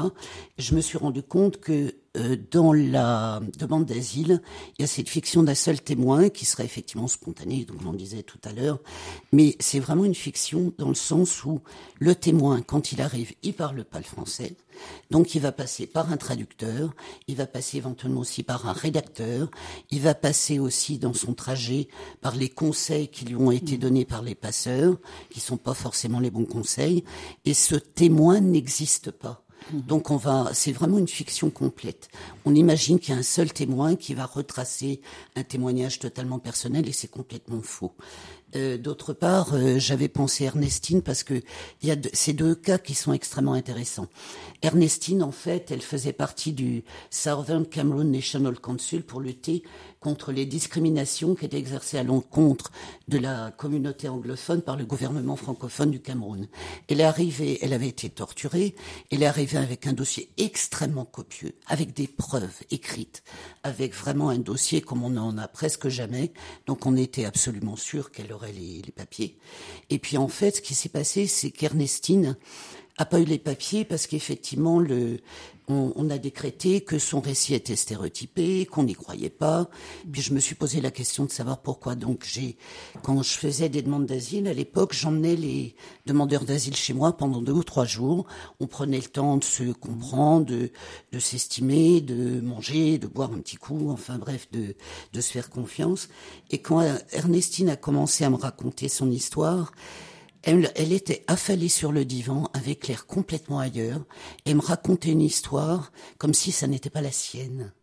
Je 0.57 0.75
me 0.75 0.81
suis 0.81 0.97
rendu 0.97 1.23
compte 1.23 1.61
que 1.61 1.95
euh, 2.17 2.35
dans 2.51 2.73
la 2.73 3.39
demande 3.57 3.85
d'asile, 3.85 4.41
il 4.77 4.81
y 4.81 4.83
a 4.83 4.87
cette 4.87 5.07
fiction 5.07 5.43
d'un 5.43 5.55
seul 5.55 5.79
témoin 5.79 6.27
qui 6.27 6.43
serait 6.43 6.65
effectivement 6.65 7.07
spontané, 7.07 7.63
donc 7.63 7.77
on 7.85 7.93
disait 7.93 8.23
tout 8.23 8.39
à 8.43 8.51
l'heure, 8.51 8.79
mais 9.31 9.55
c'est 9.61 9.79
vraiment 9.79 10.03
une 10.03 10.15
fiction 10.15 10.73
dans 10.77 10.89
le 10.89 10.95
sens 10.95 11.45
où 11.45 11.61
le 11.99 12.13
témoin, 12.13 12.61
quand 12.61 12.91
il 12.91 13.01
arrive, 13.01 13.31
il 13.43 13.53
parle 13.53 13.85
pas 13.85 13.99
le 13.99 14.03
français, 14.03 14.57
donc 15.09 15.35
il 15.35 15.41
va 15.41 15.53
passer 15.53 15.87
par 15.87 16.11
un 16.11 16.17
traducteur, 16.17 16.93
il 17.29 17.37
va 17.37 17.45
passer 17.45 17.77
éventuellement 17.77 18.21
aussi 18.21 18.43
par 18.43 18.67
un 18.67 18.73
rédacteur, 18.73 19.49
il 19.89 20.01
va 20.01 20.13
passer 20.13 20.59
aussi 20.59 20.97
dans 20.97 21.13
son 21.13 21.33
trajet 21.33 21.87
par 22.19 22.35
les 22.35 22.49
conseils 22.49 23.07
qui 23.07 23.23
lui 23.23 23.37
ont 23.37 23.51
été 23.51 23.77
donnés 23.77 24.03
par 24.05 24.21
les 24.21 24.35
passeurs, 24.35 24.97
qui 25.29 25.39
sont 25.39 25.55
pas 25.55 25.73
forcément 25.73 26.19
les 26.19 26.31
bons 26.31 26.43
conseils, 26.43 27.05
et 27.45 27.53
ce 27.53 27.75
témoin 27.75 28.41
n'existe 28.41 29.11
pas. 29.11 29.45
Donc 29.71 30.11
on 30.11 30.17
va, 30.17 30.49
c'est 30.53 30.71
vraiment 30.71 30.97
une 30.97 31.07
fiction 31.07 31.49
complète. 31.49 32.09
On 32.45 32.55
imagine 32.55 32.99
qu'il 32.99 33.13
y 33.13 33.17
a 33.17 33.19
un 33.19 33.23
seul 33.23 33.53
témoin 33.53 33.95
qui 33.95 34.13
va 34.13 34.25
retracer 34.25 35.01
un 35.35 35.43
témoignage 35.43 35.99
totalement 35.99 36.39
personnel 36.39 36.87
et 36.87 36.91
c'est 36.91 37.07
complètement 37.07 37.61
faux. 37.61 37.93
Euh, 38.55 38.77
D'autre 38.77 39.13
part, 39.13 39.53
euh, 39.53 39.79
j'avais 39.79 40.07
pensé 40.09 40.43
Ernestine 40.45 41.01
parce 41.01 41.23
que 41.23 41.41
il 41.81 41.87
y 41.87 41.91
a 41.91 41.95
de- 41.95 42.09
ces 42.13 42.33
deux 42.33 42.55
cas 42.55 42.77
qui 42.77 42.93
sont 42.95 43.13
extrêmement 43.13 43.53
intéressants. 43.53 44.07
Ernestine, 44.61 45.23
en 45.23 45.31
fait, 45.31 45.71
elle 45.71 45.81
faisait 45.81 46.13
partie 46.13 46.51
du 46.51 46.83
Southern 47.09 47.65
Cameroon 47.65 48.03
National 48.05 48.59
Council 48.59 49.03
pour 49.03 49.21
lutter 49.21 49.63
contre 49.99 50.31
les 50.31 50.45
discriminations 50.45 51.35
qui 51.35 51.45
étaient 51.45 51.59
exercées 51.59 51.97
à 51.97 52.03
l'encontre 52.03 52.71
de 53.07 53.19
la 53.19 53.51
communauté 53.51 54.09
anglophone 54.09 54.61
par 54.61 54.75
le 54.75 54.83
gouvernement 54.85 55.35
francophone 55.35 55.91
du 55.91 55.99
Cameroun. 56.01 56.47
Elle 56.87 57.01
est 57.01 57.05
arrivée, 57.05 57.59
elle 57.61 57.73
avait 57.73 57.87
été 57.87 58.09
torturée, 58.09 58.75
elle 59.11 59.21
est 59.21 59.27
arrivée 59.27 59.59
avec 59.59 59.85
un 59.87 59.93
dossier 59.93 60.31
extrêmement 60.37 61.05
copieux, 61.05 61.53
avec 61.67 61.93
des 61.93 62.07
preuves 62.07 62.61
écrites, 62.71 63.21
avec 63.63 63.93
vraiment 63.93 64.29
un 64.29 64.39
dossier 64.39 64.81
comme 64.81 65.03
on 65.03 65.11
n'en 65.11 65.37
a 65.37 65.47
presque 65.47 65.87
jamais, 65.87 66.33
donc 66.65 66.85
on 66.87 66.97
était 66.97 67.25
absolument 67.25 67.75
sûr 67.75 68.11
qu'elle 68.11 68.33
aurait 68.33 68.40
les, 68.47 68.81
papiers. 68.95 69.37
Et 69.89 69.99
puis 69.99 70.17
en 70.17 70.27
fait, 70.27 70.57
ce 70.57 70.61
qui 70.61 70.73
s'est 70.73 70.89
passé, 70.89 71.27
c'est 71.27 71.51
qu'Ernestine 71.51 72.37
a 72.97 73.05
pas 73.05 73.19
eu 73.19 73.25
les 73.25 73.39
papiers 73.39 73.85
parce 73.85 74.07
qu'effectivement 74.07 74.79
le 74.79 75.19
on, 75.71 76.09
a 76.09 76.17
décrété 76.17 76.81
que 76.81 76.99
son 76.99 77.19
récit 77.19 77.53
était 77.53 77.75
stéréotypé, 77.75 78.65
qu'on 78.65 78.83
n'y 78.83 78.93
croyait 78.93 79.29
pas. 79.29 79.69
Puis 80.11 80.21
je 80.21 80.33
me 80.33 80.39
suis 80.39 80.55
posé 80.55 80.81
la 80.81 80.91
question 80.91 81.25
de 81.25 81.31
savoir 81.31 81.61
pourquoi. 81.61 81.95
Donc 81.95 82.25
j'ai, 82.25 82.57
quand 83.03 83.21
je 83.23 83.33
faisais 83.33 83.69
des 83.69 83.81
demandes 83.81 84.05
d'asile 84.05 84.47
à 84.47 84.53
l'époque, 84.53 84.93
j'emmenais 84.93 85.35
les 85.35 85.75
demandeurs 86.05 86.43
d'asile 86.43 86.75
chez 86.75 86.93
moi 86.93 87.15
pendant 87.15 87.41
deux 87.41 87.53
ou 87.53 87.63
trois 87.63 87.85
jours. 87.85 88.25
On 88.59 88.67
prenait 88.67 88.97
le 88.97 89.03
temps 89.03 89.37
de 89.37 89.43
se 89.43 89.71
comprendre, 89.71 90.45
de, 90.45 90.71
de 91.11 91.19
s'estimer, 91.19 92.01
de 92.01 92.41
manger, 92.41 92.97
de 92.97 93.07
boire 93.07 93.31
un 93.33 93.39
petit 93.39 93.57
coup, 93.57 93.89
enfin 93.91 94.17
bref, 94.17 94.47
de, 94.51 94.75
de 95.13 95.21
se 95.21 95.31
faire 95.31 95.49
confiance. 95.49 96.09
Et 96.49 96.59
quand 96.59 96.81
Ernestine 97.11 97.69
a 97.69 97.75
commencé 97.75 98.23
à 98.23 98.29
me 98.29 98.35
raconter 98.35 98.89
son 98.89 99.09
histoire, 99.11 99.71
Elle, 100.43 100.71
elle 100.75 100.91
était 100.91 101.23
affalée 101.27 101.69
sur 101.69 101.91
le 101.91 102.05
divan 102.05 102.49
avec 102.53 102.87
l'air 102.87 103.05
complètement 103.05 103.59
ailleurs 103.59 104.03
et 104.45 104.53
me 104.53 104.61
racontait 104.61 105.11
une 105.11 105.21
histoire 105.21 105.91
comme 106.17 106.33
si 106.33 106.51
ça 106.51 106.67
n'était 106.67 106.89
pas 106.89 107.01
la 107.01 107.11
sienne. 107.11 107.73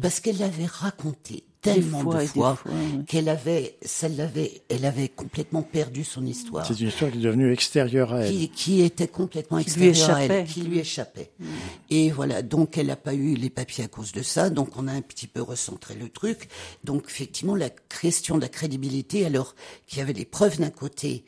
Parce 0.00 0.20
qu'elle 0.20 0.38
l'avait 0.38 0.66
racontée 0.66 1.44
tellement 1.64 2.00
fois 2.00 2.22
de 2.22 2.26
fois, 2.26 2.56
fois, 2.56 2.70
ouais. 2.70 3.04
qu'elle 3.06 3.28
avait, 3.28 3.76
ça 3.82 4.08
l'avait, 4.08 4.62
elle 4.68 4.84
avait 4.84 5.08
complètement 5.08 5.62
perdu 5.62 6.04
son 6.04 6.24
histoire. 6.26 6.66
C'est 6.66 6.78
une 6.78 6.88
histoire 6.88 7.10
qui 7.10 7.18
est 7.18 7.22
devenue 7.22 7.52
extérieure 7.52 8.12
à 8.12 8.20
elle. 8.20 8.32
Qui, 8.32 8.48
qui 8.50 8.82
était 8.82 9.08
complètement 9.08 9.58
Qui 9.58 9.64
extérieure 9.64 10.10
à 10.10 10.24
elle, 10.24 10.30
échappait. 10.30 10.52
qui 10.52 10.60
lui 10.62 10.78
échappait. 10.78 11.30
Et 11.90 12.10
voilà, 12.10 12.42
donc 12.42 12.78
elle 12.78 12.88
n'a 12.88 12.96
pas 12.96 13.14
eu 13.14 13.34
les 13.34 13.50
papiers 13.50 13.84
à 13.84 13.88
cause 13.88 14.12
de 14.12 14.22
ça, 14.22 14.50
donc 14.50 14.76
on 14.76 14.86
a 14.86 14.92
un 14.92 15.02
petit 15.02 15.26
peu 15.26 15.42
recentré 15.42 15.94
le 15.94 16.08
truc. 16.08 16.48
Donc 16.84 17.04
effectivement, 17.08 17.56
la 17.56 17.70
question 17.70 18.36
de 18.36 18.42
la 18.42 18.48
crédibilité, 18.48 19.24
alors 19.24 19.54
qu'il 19.86 19.98
y 19.98 20.02
avait 20.02 20.12
les 20.12 20.24
preuves 20.24 20.60
d'un 20.60 20.70
côté, 20.70 21.24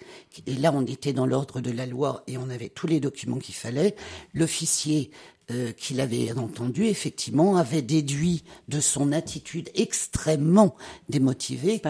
et 0.47 0.55
là 0.55 0.73
on 0.75 0.85
était 0.85 1.13
dans 1.13 1.27
l'ordre 1.27 1.61
de 1.61 1.71
la 1.71 1.87
loi 1.87 2.23
et 2.27 2.37
on 2.37 2.51
avait 2.51 2.69
tous 2.69 2.87
les 2.87 3.01
documents 3.01 3.39
qu'il 3.39 3.55
fallait, 3.55 3.97
l'officier 4.35 5.11
euh, 5.53 5.73
qui 5.73 5.95
l'avait 5.95 6.33
entendu, 6.33 6.87
effectivement, 6.87 7.57
avait 7.57 7.83
déduit 7.83 8.43
de 8.67 8.81
son 8.81 9.13
attitude 9.13 9.71
extrêmement 9.75 10.75
démotivée 11.09 11.81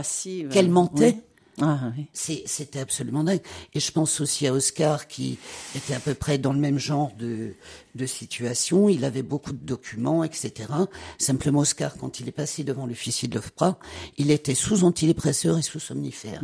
qu'elle 0.51 0.69
mentait. 0.69 1.17
Oui. 1.17 1.23
Ah, 1.63 1.91
oui. 1.97 2.07
C'était 2.13 2.81
absolument 2.81 3.25
dingue. 3.25 3.41
Et 3.73 3.81
je 3.81 3.91
pense 3.91 4.21
aussi 4.21 4.47
à 4.47 4.53
Oscar 4.53 5.09
qui 5.09 5.39
était 5.75 5.95
à 5.95 6.01
peu 6.01 6.13
près 6.13 6.37
dans 6.37 6.53
le 6.53 6.59
même 6.59 6.79
genre 6.79 7.13
de, 7.19 7.55
de 7.95 8.07
situation. 8.07 8.91
Il 8.91 9.07
avait 9.07 9.23
beaucoup 9.23 9.53
de 9.53 9.65
documents, 9.65 10.23
etc. 10.23 10.53
Simplement, 11.17 11.61
Oscar, 11.61 11.97
quand 11.97 12.21
il 12.21 12.29
est 12.29 12.33
passé 12.33 12.63
devant 12.63 12.87
l'officier 12.87 13.27
de 13.27 13.37
l'OFPRA, 13.37 13.79
il 14.19 14.31
était 14.31 14.55
sous 14.55 14.85
antidépresseur 14.85 15.57
et 15.57 15.63
sous 15.63 15.81
somnifère. 15.81 16.43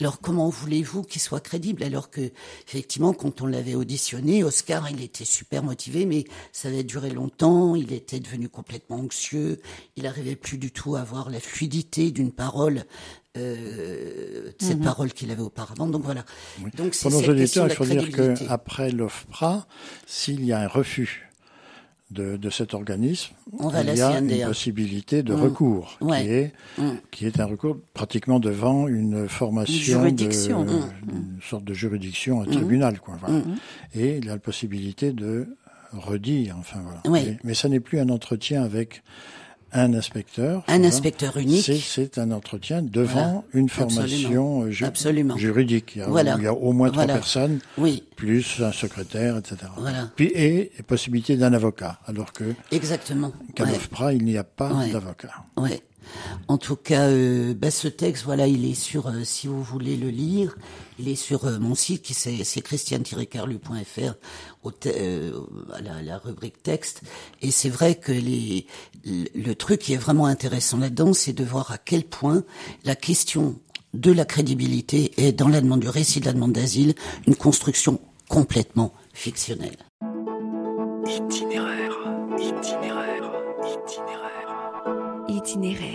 Alors 0.00 0.20
comment 0.20 0.48
voulez-vous 0.48 1.02
qu'il 1.02 1.20
soit 1.20 1.40
crédible? 1.40 1.84
Alors 1.84 2.10
que 2.10 2.32
effectivement 2.66 3.12
quand 3.12 3.42
on 3.42 3.46
l'avait 3.46 3.74
auditionné, 3.74 4.42
Oscar 4.42 4.90
il 4.90 5.02
était 5.02 5.24
super 5.26 5.62
motivé 5.62 6.06
mais 6.06 6.24
ça 6.52 6.68
avait 6.68 6.84
duré 6.84 7.10
longtemps, 7.10 7.76
il 7.76 7.92
était 7.92 8.18
devenu 8.20 8.48
complètement 8.48 8.96
anxieux, 8.96 9.60
il 9.96 10.06
arrivait 10.06 10.36
plus 10.36 10.58
du 10.58 10.72
tout 10.72 10.96
à 10.96 11.00
avoir 11.00 11.30
la 11.30 11.38
fluidité 11.38 12.10
d'une 12.10 12.32
parole 12.32 12.84
euh, 13.36 14.46
de 14.58 14.64
cette 14.64 14.82
parole 14.82 15.12
qu'il 15.12 15.30
avait 15.30 15.42
auparavant. 15.42 15.86
Donc 15.86 16.02
voilà. 16.02 16.24
Donc 16.76 16.94
c'est 16.94 17.08
Pour 17.08 17.20
nos 17.20 17.28
auditeurs, 17.28 17.66
de 17.66 17.70
il 17.72 17.76
faut 17.76 17.84
dire 17.84 18.02
crédibilité. 18.02 18.46
qu'après 18.46 18.90
l'OFPRA, 18.90 19.66
s'il 20.06 20.44
y 20.44 20.52
a 20.52 20.60
un 20.60 20.66
refus 20.66 21.29
de, 22.10 22.36
de 22.36 22.50
cet 22.50 22.74
organisme, 22.74 23.32
On 23.58 23.70
il 23.70 23.96
y 23.96 24.00
a 24.02 24.18
une 24.18 24.46
possibilité 24.46 25.22
de 25.22 25.32
recours, 25.32 25.96
Ouais. 26.00 26.22
qui, 26.22 26.28
est, 26.30 26.52
Mm. 26.78 26.90
qui 27.10 27.26
est 27.26 27.38
un 27.40 27.44
recours 27.46 27.76
pratiquement 27.94 28.40
devant 28.40 28.88
une 28.88 29.28
formation, 29.28 29.74
Une 29.76 29.82
juridiction. 30.16 30.64
de, 30.64 30.72
Mm. 30.72 30.90
une 31.10 31.38
sorte 31.42 31.64
de 31.64 31.74
juridiction, 31.74 32.42
un 32.42 32.46
tribunal. 32.46 32.98
Quoi, 33.00 33.16
voilà. 33.20 33.42
Et 33.94 34.18
il 34.18 34.28
a 34.28 34.32
la 34.32 34.38
possibilité 34.38 35.12
de 35.12 35.56
redire. 35.92 36.56
Enfin, 36.58 36.80
voilà. 36.82 37.00
Mais, 37.24 37.38
mais 37.44 37.54
ça 37.54 37.68
n'est 37.68 37.80
plus 37.80 37.98
un 38.00 38.08
entretien 38.08 38.62
avec 38.62 39.02
un 39.72 39.94
inspecteur. 39.94 40.64
Un 40.68 40.84
inspecteur 40.84 41.36
unique. 41.36 41.62
C'est- 41.64 42.18
un 42.18 42.30
entretien 42.32 42.82
devant 42.82 43.12
Voilà. 43.12 43.42
une 43.54 43.68
formation 43.68 44.62
euh, 44.62 44.70
ju- 44.70 44.84
Absolument. 44.84 45.36
juridique. 45.36 45.92
Il 45.96 45.98
y, 46.00 46.02
a, 46.02 46.06
Voilà. 46.08 46.34
il 46.38 46.44
y 46.44 46.46
a 46.46 46.52
au 46.54 46.72
moins 46.72 46.90
trois 46.90 47.06
personnes 47.06 47.60
Oui, 47.78 48.02
plus 48.16 48.60
un 48.60 48.72
secrétaire, 48.72 49.36
etc. 49.36 49.56
Voilà. 49.78 50.10
Puis, 50.16 50.26
et 50.34 50.72
possibilité 50.86 51.36
d'un 51.36 51.52
avocat, 51.52 51.98
alors 52.06 52.32
que 52.32 52.44
exactement. 52.72 53.32
qu'à 53.54 53.64
Ouais. 53.64 53.70
il 54.12 54.24
n'y 54.24 54.36
a 54.36 54.44
pas 54.44 54.72
Ouais. 54.72 54.90
d'avocat. 54.90 55.32
Ouais. 55.56 55.80
En 56.48 56.58
tout 56.58 56.76
cas, 56.76 57.08
euh, 57.08 57.54
bah, 57.54 57.70
ce 57.70 57.88
texte, 57.88 58.24
voilà, 58.24 58.46
il 58.46 58.64
est 58.64 58.74
sur, 58.74 59.06
euh, 59.06 59.24
si 59.24 59.46
vous 59.46 59.62
voulez 59.62 59.96
le 59.96 60.08
lire, 60.10 60.56
il 60.98 61.08
est 61.08 61.14
sur 61.16 61.44
euh, 61.44 61.58
mon 61.58 61.74
site, 61.74 62.02
qui 62.02 62.14
c'est, 62.14 62.44
c'est 62.44 62.60
christiane-carlu.fr, 62.60 64.14
au 64.62 64.70
te- 64.70 64.88
euh, 64.88 65.32
à 65.72 65.80
la, 65.80 66.02
la 66.02 66.18
rubrique 66.18 66.62
texte. 66.62 67.02
Et 67.42 67.50
c'est 67.50 67.68
vrai 67.70 67.94
que 67.94 68.12
les, 68.12 68.66
le, 69.04 69.24
le 69.34 69.54
truc 69.54 69.80
qui 69.80 69.92
est 69.92 69.96
vraiment 69.98 70.26
intéressant 70.26 70.78
là-dedans, 70.78 71.12
c'est 71.12 71.32
de 71.32 71.44
voir 71.44 71.70
à 71.72 71.78
quel 71.78 72.04
point 72.04 72.42
la 72.84 72.96
question 72.96 73.58
de 73.94 74.12
la 74.12 74.24
crédibilité 74.24 75.12
est, 75.16 75.32
dans 75.32 75.48
la 75.48 75.60
demande 75.60 75.80
du 75.80 75.88
récit 75.88 76.20
de 76.20 76.26
la 76.26 76.32
demande 76.32 76.52
d'asile, 76.52 76.94
une 77.26 77.34
construction 77.36 78.00
complètement 78.28 78.92
fictionnelle. 79.12 79.76
Itinéraire, 81.06 81.96
itinéraire, 82.38 83.32
itinéraire. 83.64 84.30
Itinéraire 85.28 85.89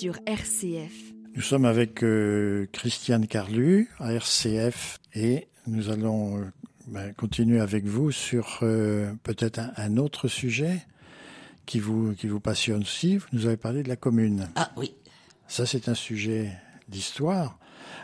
sur 0.00 0.18
RCF. 0.24 1.12
Nous 1.34 1.42
sommes 1.42 1.66
avec 1.66 2.02
euh, 2.02 2.66
Christiane 2.72 3.26
Carlu 3.26 3.90
à 3.98 4.14
RCF 4.14 4.98
et 5.14 5.48
nous 5.66 5.90
allons 5.90 6.38
euh, 6.38 6.44
ben, 6.86 7.12
continuer 7.12 7.60
avec 7.60 7.84
vous 7.84 8.10
sur 8.10 8.60
euh, 8.62 9.12
peut-être 9.24 9.58
un, 9.58 9.72
un 9.76 9.98
autre 9.98 10.26
sujet 10.26 10.86
qui 11.66 11.80
vous, 11.80 12.14
qui 12.14 12.28
vous 12.28 12.40
passionne 12.40 12.80
aussi. 12.80 13.18
Vous 13.18 13.26
nous 13.34 13.44
avez 13.44 13.58
parlé 13.58 13.82
de 13.82 13.90
la 13.90 13.96
commune. 13.96 14.48
Ah 14.54 14.70
oui. 14.78 14.94
Ça, 15.48 15.66
c'est 15.66 15.86
un 15.90 15.94
sujet 15.94 16.50
d'histoire. 16.88 17.58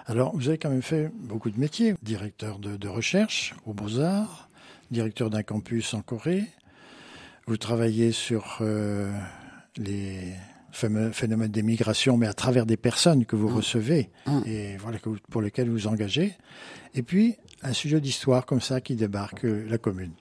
Alors, 0.04 0.36
vous 0.36 0.50
avez 0.50 0.58
quand 0.58 0.68
même 0.68 0.82
fait 0.82 1.10
beaucoup 1.14 1.48
de 1.48 1.58
métiers. 1.58 1.94
Directeur 2.02 2.58
de, 2.58 2.76
de 2.76 2.88
recherche 2.88 3.54
aux 3.64 3.72
Beaux-Arts, 3.72 4.50
directeur 4.90 5.30
d'un 5.30 5.42
campus 5.42 5.94
en 5.94 6.02
Corée. 6.02 6.44
Vous 7.46 7.56
travaillez 7.56 8.12
sur 8.12 8.58
euh, 8.60 9.10
les 9.78 10.34
fameux 10.76 11.10
phénomènes 11.12 11.50
des 11.50 11.62
migrations, 11.62 12.16
mais 12.16 12.26
à 12.26 12.34
travers 12.34 12.66
des 12.66 12.76
personnes 12.76 13.24
que 13.24 13.34
vous 13.36 13.48
recevez 13.48 14.10
et 14.46 14.76
voilà, 14.76 14.98
que 14.98 15.08
vous- 15.08 15.16
pour 15.30 15.40
lesquelles 15.42 15.68
vous 15.68 15.74
vous 15.74 15.86
engagez. 15.86 16.34
Et 16.94 17.02
puis, 17.02 17.36
un 17.62 17.72
sujet 17.72 18.00
d'histoire 18.00 18.44
comme 18.46 18.60
ça 18.60 18.80
qui 18.80 18.94
débarque, 18.94 19.44
euh, 19.44 19.64
la 19.68 19.78
commune. 19.78 20.12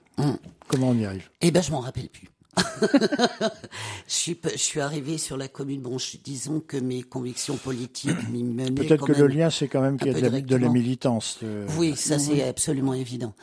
Comment 0.66 0.88
on 0.90 0.94
y 0.98 1.04
arrive? 1.04 1.28
Eh 1.42 1.50
ben, 1.50 1.62
je 1.62 1.70
m'en 1.70 1.80
rappelle 1.80 2.08
plus. 2.08 2.28
je 2.82 4.14
suis, 4.14 4.38
je 4.50 4.56
suis 4.56 4.80
arrivé 4.80 5.18
sur 5.18 5.36
la 5.36 5.48
commune. 5.48 5.82
Bon, 5.82 5.98
je- 5.98 6.16
disons 6.24 6.60
que 6.60 6.76
mes 6.78 7.02
convictions 7.02 7.56
politiques 7.56 8.28
m'y 8.30 8.42
menaient. 8.44 8.70
Peut-être 8.70 9.06
que 9.06 9.12
le 9.12 9.26
lien, 9.26 9.50
c'est 9.50 9.68
quand 9.68 9.82
même 9.82 9.98
qu'il 9.98 10.06
y 10.08 10.10
a 10.10 10.14
de 10.14 10.20
la, 10.20 10.28
de 10.30 10.34
la 10.34 10.40
directement. 10.40 10.72
militance. 10.72 11.38
euh, 11.42 11.66
Oui, 11.78 11.94
ça 11.96 12.18
c'est 12.18 12.42
absolument 12.48 12.94
évident. 12.94 13.34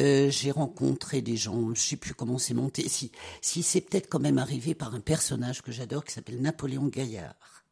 Euh, 0.00 0.30
j'ai 0.30 0.50
rencontré 0.50 1.22
des 1.22 1.36
gens, 1.36 1.74
je 1.74 1.80
sais 1.80 1.96
plus 1.96 2.14
comment 2.14 2.38
c'est 2.38 2.54
monté. 2.54 2.88
Si, 2.88 3.10
si 3.40 3.62
c'est 3.62 3.80
peut-être 3.80 4.08
quand 4.08 4.20
même 4.20 4.38
arrivé 4.38 4.74
par 4.74 4.94
un 4.94 5.00
personnage 5.00 5.62
que 5.62 5.72
j'adore 5.72 6.04
qui 6.04 6.12
s'appelle 6.12 6.40
Napoléon 6.40 6.86
Gaillard. 6.86 7.64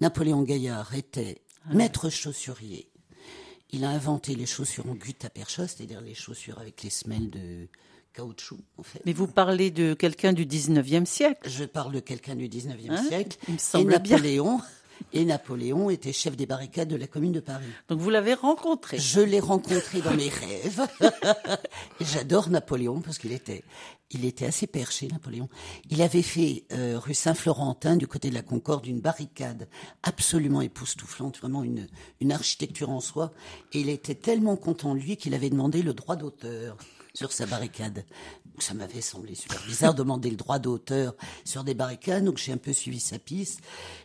Napoléon 0.00 0.42
Gaillard 0.42 0.94
était 0.94 1.42
maître 1.72 2.08
chaussurier. 2.10 2.90
Il 3.70 3.84
a 3.84 3.90
inventé 3.90 4.34
les 4.34 4.46
chaussures 4.46 4.88
en 4.88 4.94
guttapercha, 4.94 5.66
c'est-à-dire 5.66 6.00
les 6.00 6.14
chaussures 6.14 6.58
avec 6.58 6.82
les 6.82 6.90
semelles 6.90 7.30
de 7.30 7.68
caoutchouc, 8.14 8.60
en 8.78 8.82
fait. 8.82 9.02
Mais 9.04 9.12
vous 9.12 9.26
parlez 9.26 9.70
de 9.70 9.94
quelqu'un 9.94 10.32
du 10.32 10.46
19e 10.46 11.04
siècle. 11.04 11.48
Je 11.48 11.64
parle 11.64 11.92
de 11.92 12.00
quelqu'un 12.00 12.36
du 12.36 12.48
19e 12.48 12.90
Hein 12.90 13.04
siècle. 13.08 13.36
Il 13.48 13.86
me 13.86 13.94
et 13.96 13.98
bien. 13.98 14.18
Et 15.12 15.24
Napoléon 15.24 15.90
était 15.90 16.12
chef 16.12 16.36
des 16.36 16.46
barricades 16.46 16.88
de 16.88 16.96
la 16.96 17.06
commune 17.06 17.32
de 17.32 17.40
Paris. 17.40 17.66
Donc 17.88 18.00
vous 18.00 18.10
l'avez 18.10 18.34
rencontré. 18.34 18.98
Je 18.98 19.20
l'ai 19.20 19.40
rencontré 19.40 20.00
dans 20.00 20.14
mes 20.14 20.28
rêves. 20.28 20.86
J'adore 22.00 22.50
Napoléon 22.50 23.00
parce 23.00 23.18
qu'il 23.18 23.32
était, 23.32 23.64
il 24.10 24.24
était 24.24 24.46
assez 24.46 24.66
perché, 24.66 25.08
Napoléon. 25.08 25.48
Il 25.90 26.02
avait 26.02 26.22
fait 26.22 26.64
euh, 26.72 26.98
rue 26.98 27.14
Saint-Florentin, 27.14 27.96
du 27.96 28.06
côté 28.06 28.30
de 28.30 28.34
la 28.34 28.42
Concorde, 28.42 28.86
une 28.86 29.00
barricade 29.00 29.68
absolument 30.02 30.60
époustouflante, 30.60 31.38
vraiment 31.38 31.62
une, 31.62 31.86
une 32.20 32.32
architecture 32.32 32.90
en 32.90 33.00
soi. 33.00 33.32
Et 33.72 33.80
il 33.80 33.88
était 33.88 34.14
tellement 34.14 34.56
content 34.56 34.94
de 34.94 35.00
lui 35.00 35.16
qu'il 35.16 35.34
avait 35.34 35.50
demandé 35.50 35.82
le 35.82 35.94
droit 35.94 36.16
d'auteur 36.16 36.76
sur 37.16 37.32
sa 37.32 37.46
barricade. 37.46 38.04
Donc, 38.44 38.62
ça 38.62 38.74
m'avait 38.74 39.00
semblé 39.00 39.34
super 39.34 39.60
bizarre 39.66 39.94
de 39.94 39.98
demander 39.98 40.28
le 40.30 40.36
droit 40.36 40.58
d'auteur 40.58 41.14
sur 41.44 41.64
des 41.64 41.74
barricades, 41.74 42.24
donc 42.24 42.36
j'ai 42.36 42.52
un 42.52 42.58
peu 42.58 42.72
suivi 42.74 43.00
sa 43.00 43.18
piste. 43.18 43.60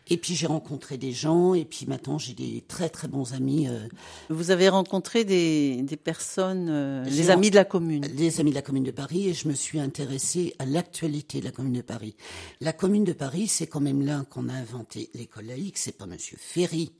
Et 0.08 0.18
puis 0.18 0.34
j'ai 0.36 0.48
rencontré 0.48 0.98
des 0.98 1.12
gens, 1.12 1.54
et 1.54 1.66
puis 1.66 1.86
maintenant 1.88 2.18
j'ai 2.18 2.34
des 2.34 2.64
très 2.68 2.90
très 2.90 3.08
bons 3.08 3.34
amis. 3.34 3.68
euh, 3.68 3.88
Vous 4.30 4.52
avez 4.52 4.70
rencontré 4.70 5.26
des, 5.26 5.82
des 5.84 5.98
personnes, 5.98 6.68
euh, 6.70 7.04
les 7.06 7.30
amis 7.30 7.50
de 7.50 7.56
la 7.56 7.66
commune. 7.66 8.06
les 8.16 8.40
amis 8.40 8.52
de 8.52 8.56
la 8.56 8.62
Commune 8.62 8.84
de 8.84 8.92
Paris 8.92 9.28
et 9.28 9.34
je 9.34 9.48
me 9.48 9.54
suis 9.54 9.80
intéressée 9.80 10.56
à 10.60 10.66
l'actualité 10.66 11.40
de 11.40 11.46
la 11.46 11.52
Commune 11.52 11.74
de 11.74 11.82
Paris. 11.82 12.16
La 12.62 12.74
Commune 12.74 13.04
de 13.04 13.14
Paris, 13.14 13.48
c'est 13.48 13.68
quand 13.68 13.82
même 13.82 14.06
là 14.06 14.26
qu'on 14.30 14.48
a 14.50 14.54
inventé 14.54 15.10
l'école 15.14 15.46
laïque. 15.46 15.78
C'est 15.78 15.98
pas 15.98 16.06
Monsieur 16.06 16.38
Ferry, 16.40 16.92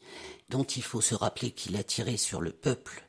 dont 0.50 0.64
il 0.64 0.84
faut 0.84 1.02
se 1.02 1.16
rappeler 1.16 1.52
qu'il 1.52 1.76
a 1.78 1.84
tiré 1.84 2.18
sur 2.18 2.42
le 2.42 2.52
peuple. 2.52 3.04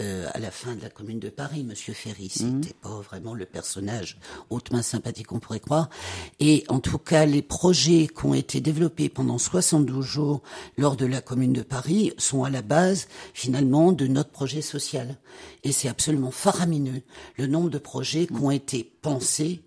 Euh, 0.00 0.28
à 0.32 0.38
la 0.38 0.50
fin 0.50 0.74
de 0.74 0.82
la 0.82 0.88
Commune 0.88 1.18
de 1.18 1.28
Paris, 1.28 1.62
Monsieur 1.62 1.92
Ferry, 1.92 2.28
c'était 2.30 2.74
pas 2.74 3.00
vraiment 3.00 3.34
le 3.34 3.44
personnage 3.44 4.18
hautement 4.48 4.82
sympathique 4.82 5.26
qu'on 5.26 5.40
pourrait 5.40 5.60
croire. 5.60 5.90
Et 6.38 6.64
en 6.68 6.80
tout 6.80 6.98
cas, 6.98 7.26
les 7.26 7.42
projets 7.42 8.08
qui 8.08 8.24
ont 8.24 8.34
été 8.34 8.60
développés 8.60 9.08
pendant 9.08 9.38
72 9.38 10.04
jours 10.04 10.42
lors 10.78 10.96
de 10.96 11.06
la 11.06 11.20
Commune 11.20 11.52
de 11.52 11.62
Paris 11.62 12.12
sont 12.18 12.44
à 12.44 12.50
la 12.50 12.62
base, 12.62 13.08
finalement, 13.34 13.92
de 13.92 14.06
notre 14.06 14.30
projet 14.30 14.62
social. 14.62 15.18
Et 15.64 15.72
c'est 15.72 15.88
absolument 15.88 16.30
faramineux 16.30 17.02
le 17.36 17.46
nombre 17.46 17.70
de 17.70 17.78
projets 17.78 18.26
qui 18.26 18.40
ont 18.40 18.50
été 18.50 18.84
pensés 19.02 19.60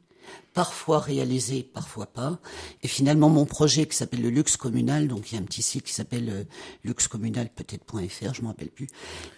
parfois 0.54 1.00
réalisé, 1.00 1.64
parfois 1.64 2.06
pas. 2.06 2.40
Et 2.84 2.88
finalement, 2.88 3.30
mon 3.30 3.46
projet 3.46 3.86
qui 3.86 3.96
s'appelle 3.96 4.22
le 4.22 4.30
luxe 4.30 4.58
communal, 4.58 5.08
donc 5.08 5.32
il 5.32 5.36
y 5.36 5.38
a 5.38 5.42
un 5.42 5.46
petit 5.46 5.64
site 5.64 5.84
qui 5.84 5.94
s'appelle 5.94 6.30
euh, 6.30 6.44
luxecommunal 6.84 7.50
peut-être.fr, 7.50 8.34
je 8.34 8.42
me 8.42 8.48
rappelle 8.48 8.70
plus. 8.70 8.88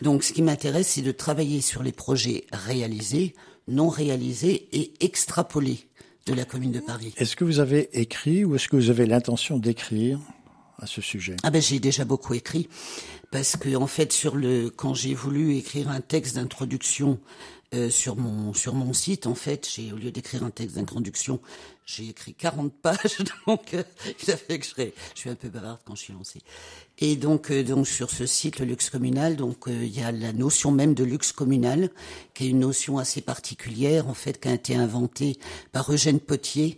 Donc 0.01 0.23
ce 0.23 0.33
qui 0.33 0.41
m'intéresse, 0.41 0.89
c'est 0.89 1.01
de 1.01 1.11
travailler 1.11 1.61
sur 1.61 1.83
les 1.83 1.91
projets 1.91 2.45
réalisés, 2.51 3.33
non 3.67 3.89
réalisés 3.89 4.67
et 4.71 4.93
extrapolés 4.99 5.87
de 6.25 6.33
la 6.33 6.45
commune 6.45 6.71
de 6.71 6.79
Paris. 6.79 7.13
Est-ce 7.17 7.35
que 7.35 7.43
vous 7.43 7.59
avez 7.59 7.89
écrit 7.99 8.43
ou 8.45 8.55
est-ce 8.55 8.67
que 8.67 8.75
vous 8.75 8.89
avez 8.89 9.05
l'intention 9.05 9.57
d'écrire 9.57 10.19
à 10.79 10.87
ce 10.87 11.01
sujet? 11.01 11.35
Ah 11.43 11.51
ben 11.51 11.61
j'ai 11.61 11.79
déjà 11.79 12.03
beaucoup 12.03 12.33
écrit 12.33 12.67
parce 13.31 13.55
que 13.57 13.75
en 13.75 13.87
fait 13.87 14.11
sur 14.11 14.35
le 14.35 14.69
quand 14.69 14.93
j'ai 14.93 15.13
voulu 15.13 15.55
écrire 15.55 15.89
un 15.89 16.01
texte 16.01 16.35
d'introduction 16.35 17.19
euh, 17.75 17.89
sur 17.89 18.15
mon 18.15 18.53
sur 18.53 18.73
mon 18.73 18.93
site 18.93 19.27
en 19.27 19.35
fait 19.35 19.67
j'ai 19.69 19.91
au 19.91 19.97
lieu 19.97 20.11
d'écrire 20.11 20.43
un 20.43 20.49
texte 20.49 20.75
d'introduction 20.75 21.39
j'ai 21.85 22.09
écrit 22.09 22.33
40 22.33 22.73
pages. 22.81 23.17
Donc 23.47 23.73
euh, 23.73 23.83
il 24.23 24.31
a 24.31 24.37
fait 24.37 24.59
que 24.59 24.65
je, 24.65 24.71
je 25.13 25.19
suis 25.19 25.29
un 25.29 25.35
peu 25.35 25.49
bavarde 25.49 25.79
quand 25.85 25.95
je 25.95 26.01
suis 26.01 26.13
lancée 26.13 26.41
et 26.99 27.15
donc 27.15 27.51
euh, 27.51 27.63
donc 27.63 27.87
sur 27.87 28.09
ce 28.09 28.25
site 28.25 28.59
le 28.59 28.65
luxe 28.65 28.89
communal 28.89 29.35
donc 29.35 29.67
euh, 29.67 29.85
il 29.85 29.97
y 29.97 30.01
a 30.01 30.11
la 30.11 30.33
notion 30.33 30.71
même 30.71 30.93
de 30.93 31.03
luxe 31.03 31.31
communal 31.31 31.89
qui 32.33 32.45
est 32.45 32.49
une 32.49 32.59
notion 32.59 32.97
assez 32.97 33.21
particulière 33.21 34.07
en 34.07 34.13
fait 34.13 34.39
qui 34.39 34.47
a 34.47 34.53
été 34.53 34.75
inventée 34.75 35.37
par 35.71 35.91
Eugène 35.91 36.19
Potier 36.19 36.77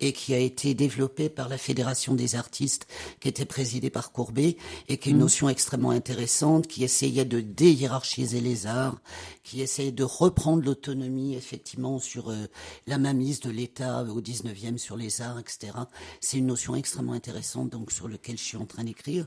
et 0.00 0.12
qui 0.12 0.34
a 0.34 0.38
été 0.38 0.74
développée 0.74 1.28
par 1.28 1.48
la 1.48 1.58
Fédération 1.58 2.14
des 2.14 2.34
artistes 2.34 2.86
qui 3.20 3.28
était 3.28 3.44
présidée 3.44 3.90
par 3.90 4.12
Courbet 4.12 4.56
et 4.88 4.98
qui 4.98 5.08
est 5.08 5.12
une 5.12 5.18
notion 5.18 5.48
extrêmement 5.48 5.90
intéressante 5.90 6.66
qui 6.66 6.84
essayait 6.84 7.24
de 7.24 7.40
déhiérarchiser 7.40 8.40
les 8.40 8.66
arts, 8.66 8.98
qui 9.42 9.60
essayait 9.60 9.92
de 9.92 10.04
reprendre 10.04 10.64
l'autonomie 10.64 11.34
effectivement 11.34 11.98
sur 11.98 12.30
euh, 12.30 12.46
la 12.86 12.98
mainmise 12.98 13.40
de 13.40 13.50
l'État 13.50 14.02
au 14.04 14.20
19e 14.20 14.78
sur 14.78 14.96
les 14.96 15.22
arts, 15.22 15.38
etc. 15.38 15.72
C'est 16.20 16.38
une 16.38 16.46
notion 16.46 16.74
extrêmement 16.74 17.12
intéressante 17.12 17.70
donc 17.70 17.92
sur 17.92 18.08
lequel 18.08 18.38
je 18.38 18.44
suis 18.44 18.56
en 18.56 18.66
train 18.66 18.84
d'écrire. 18.84 19.26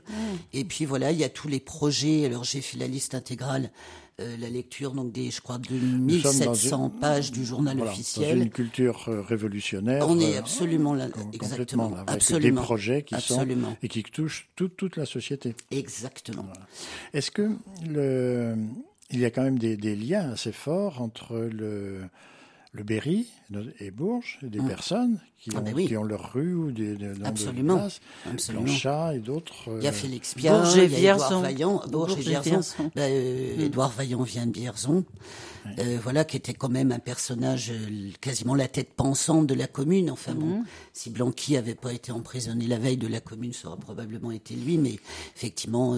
Et 0.52 0.64
puis 0.64 0.84
voilà, 0.84 1.10
il 1.12 1.18
y 1.18 1.24
a 1.24 1.28
tous 1.28 1.48
les 1.48 1.60
projets. 1.60 2.24
Alors 2.26 2.44
j'ai 2.44 2.60
fait 2.60 2.78
la 2.78 2.86
liste 2.86 3.14
intégrale, 3.14 3.70
euh, 4.20 4.36
la 4.38 4.48
lecture 4.50 4.92
donc 4.92 5.12
des, 5.12 5.30
je 5.30 5.40
crois, 5.40 5.58
de 5.58 5.74
Nous 5.74 6.18
sommes 6.20 6.38
dans 6.40 6.50
1700 6.52 6.84
une- 6.94 7.00
pages 7.00 7.32
du 7.32 7.44
journal 7.44 7.76
Voilà, 7.76 7.92
officiel. 7.92 8.38
Dans 8.38 8.44
une 8.44 8.50
culture 8.50 9.04
euh, 9.08 9.22
révolutionnaire. 9.22 10.06
On 10.08 10.20
est 10.20 10.36
euh, 10.36 10.38
absolument 10.40 10.94
là, 10.94 11.08
com- 11.08 11.30
exactement, 11.32 11.88
là, 11.90 11.98
avec 12.00 12.10
absolument, 12.10 12.60
des 12.60 12.64
projets 12.64 13.02
qui 13.02 13.14
absolument, 13.14 13.70
sont 13.70 13.76
et 13.82 13.88
qui 13.88 14.02
touchent 14.02 14.48
toute, 14.56 14.76
toute 14.76 14.96
la 14.96 15.06
société. 15.06 15.54
exactement. 15.70 16.46
Est-ce 17.14 17.30
que 17.30 17.50
le, 17.88 18.54
il 19.10 19.20
y 19.20 19.24
a 19.24 19.30
quand 19.30 19.42
même 19.42 19.58
des, 19.58 19.76
des 19.76 19.96
liens 19.96 20.32
assez 20.32 20.52
forts 20.52 21.00
entre 21.02 21.36
le, 21.38 22.02
le 22.72 22.82
Berry 22.82 23.26
et 23.80 23.90
Bourges, 23.90 24.38
et 24.44 24.48
des 24.48 24.60
Mm. 24.60 24.68
personnes 24.68 25.20
qui, 25.40 25.50
Ah 25.54 25.58
ont, 25.58 25.62
ben 25.62 25.74
oui. 25.74 25.86
qui 25.88 25.96
ont 25.96 26.04
leur 26.04 26.32
rue 26.32 26.54
ou 26.54 26.70
des, 26.72 26.94
des 26.96 27.06
noms 27.06 27.14
de 27.20 27.24
Absolument. 27.24 27.88
Absolument. 28.30 28.64
Blanchat 28.64 29.14
et 29.16 29.18
d'autres. 29.18 29.54
Il 29.78 29.82
y 29.84 29.86
a 29.86 29.90
euh, 29.90 29.92
Félix 29.92 30.34
Pierre, 30.34 30.60
Bourges 30.62 30.78
et 30.78 30.86
Vierzon. 30.86 31.40
Vaillant, 31.40 31.82
Bourges 31.90 32.12
et 32.18 32.20
Vierzon. 32.22 32.60
Ben, 32.94 33.10
euh, 33.10 33.64
Édouard 33.66 33.90
Vaillant 33.90 34.22
vient 34.22 34.46
de 34.46 34.52
Vierzon, 34.58 35.04
Euh, 35.78 35.96
voilà, 36.02 36.24
qui 36.24 36.36
était 36.36 36.54
quand 36.54 36.68
même 36.68 36.90
un 36.90 36.98
personnage 36.98 37.70
euh, 37.70 38.10
quasiment 38.20 38.56
la 38.56 38.66
tête 38.66 38.94
pensante 38.94 39.46
de 39.46 39.54
la 39.54 39.68
commune. 39.68 40.10
Enfin 40.10 40.34
bon, 40.34 40.64
si 40.92 41.08
Blanqui 41.10 41.56
avait 41.56 41.76
pas 41.76 41.92
été 41.92 42.10
emprisonné 42.10 42.66
la 42.66 42.78
veille 42.78 42.96
de 42.96 43.06
la 43.06 43.20
commune, 43.20 43.52
ça 43.52 43.68
aurait 43.68 43.78
probablement 43.78 44.32
été 44.32 44.54
lui, 44.56 44.76
mais 44.76 44.98
effectivement, 45.36 45.96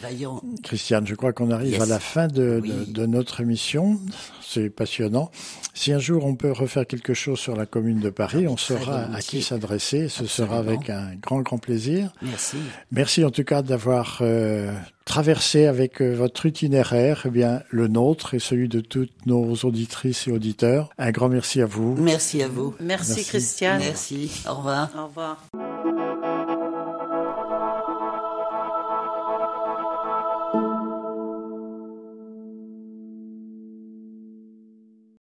Vaillant. 0.00 0.42
Christiane, 0.64 1.06
je 1.06 1.14
crois 1.14 1.32
qu'on 1.32 1.50
arrive 1.50 1.72
Yes. 1.72 1.82
à 1.82 1.86
la 1.86 2.00
fin 2.00 2.26
de, 2.26 2.60
Oui. 2.62 2.70
de- 2.70 2.84
de 2.92 3.06
notre 3.06 3.40
émission. 3.40 4.00
C'est 4.42 4.68
passionnant. 4.70 5.30
Si 5.74 5.92
un 5.92 5.98
jour 6.02 6.26
on 6.26 6.34
peut 6.34 6.52
refaire 6.52 6.86
quelque 6.86 7.14
chose 7.14 7.38
sur 7.38 7.56
la 7.56 7.64
commune 7.64 8.00
de 8.00 8.10
Paris, 8.10 8.46
on 8.46 8.56
saura 8.56 9.06
à 9.14 9.20
qui 9.20 9.42
s'adresser. 9.42 10.08
Ce 10.08 10.26
sera 10.26 10.58
avec 10.58 10.90
un 10.90 11.14
grand, 11.20 11.40
grand 11.40 11.58
plaisir. 11.58 12.12
Merci. 12.20 12.58
Merci 12.90 13.24
en 13.24 13.30
tout 13.30 13.44
cas 13.44 13.62
d'avoir 13.62 14.18
euh, 14.20 14.72
traversé 15.04 15.66
avec 15.66 16.02
euh, 16.02 16.14
votre 16.14 16.46
itinéraire 16.46 17.22
eh 17.26 17.30
bien, 17.30 17.62
le 17.70 17.88
nôtre 17.88 18.34
et 18.34 18.38
celui 18.38 18.68
de 18.68 18.80
toutes 18.80 19.26
nos 19.26 19.54
auditrices 19.64 20.28
et 20.28 20.32
auditeurs. 20.32 20.90
Un 20.98 21.10
grand 21.10 21.28
merci 21.28 21.62
à 21.62 21.66
vous. 21.66 21.96
Merci 21.96 22.42
à 22.42 22.48
vous. 22.48 22.74
Merci, 22.80 23.14
Merci. 23.14 23.28
Christiane. 23.28 23.80
Merci. 23.80 24.42
Au 24.48 24.54
revoir. 24.54 24.90
Au 24.96 25.06
revoir. 25.06 25.71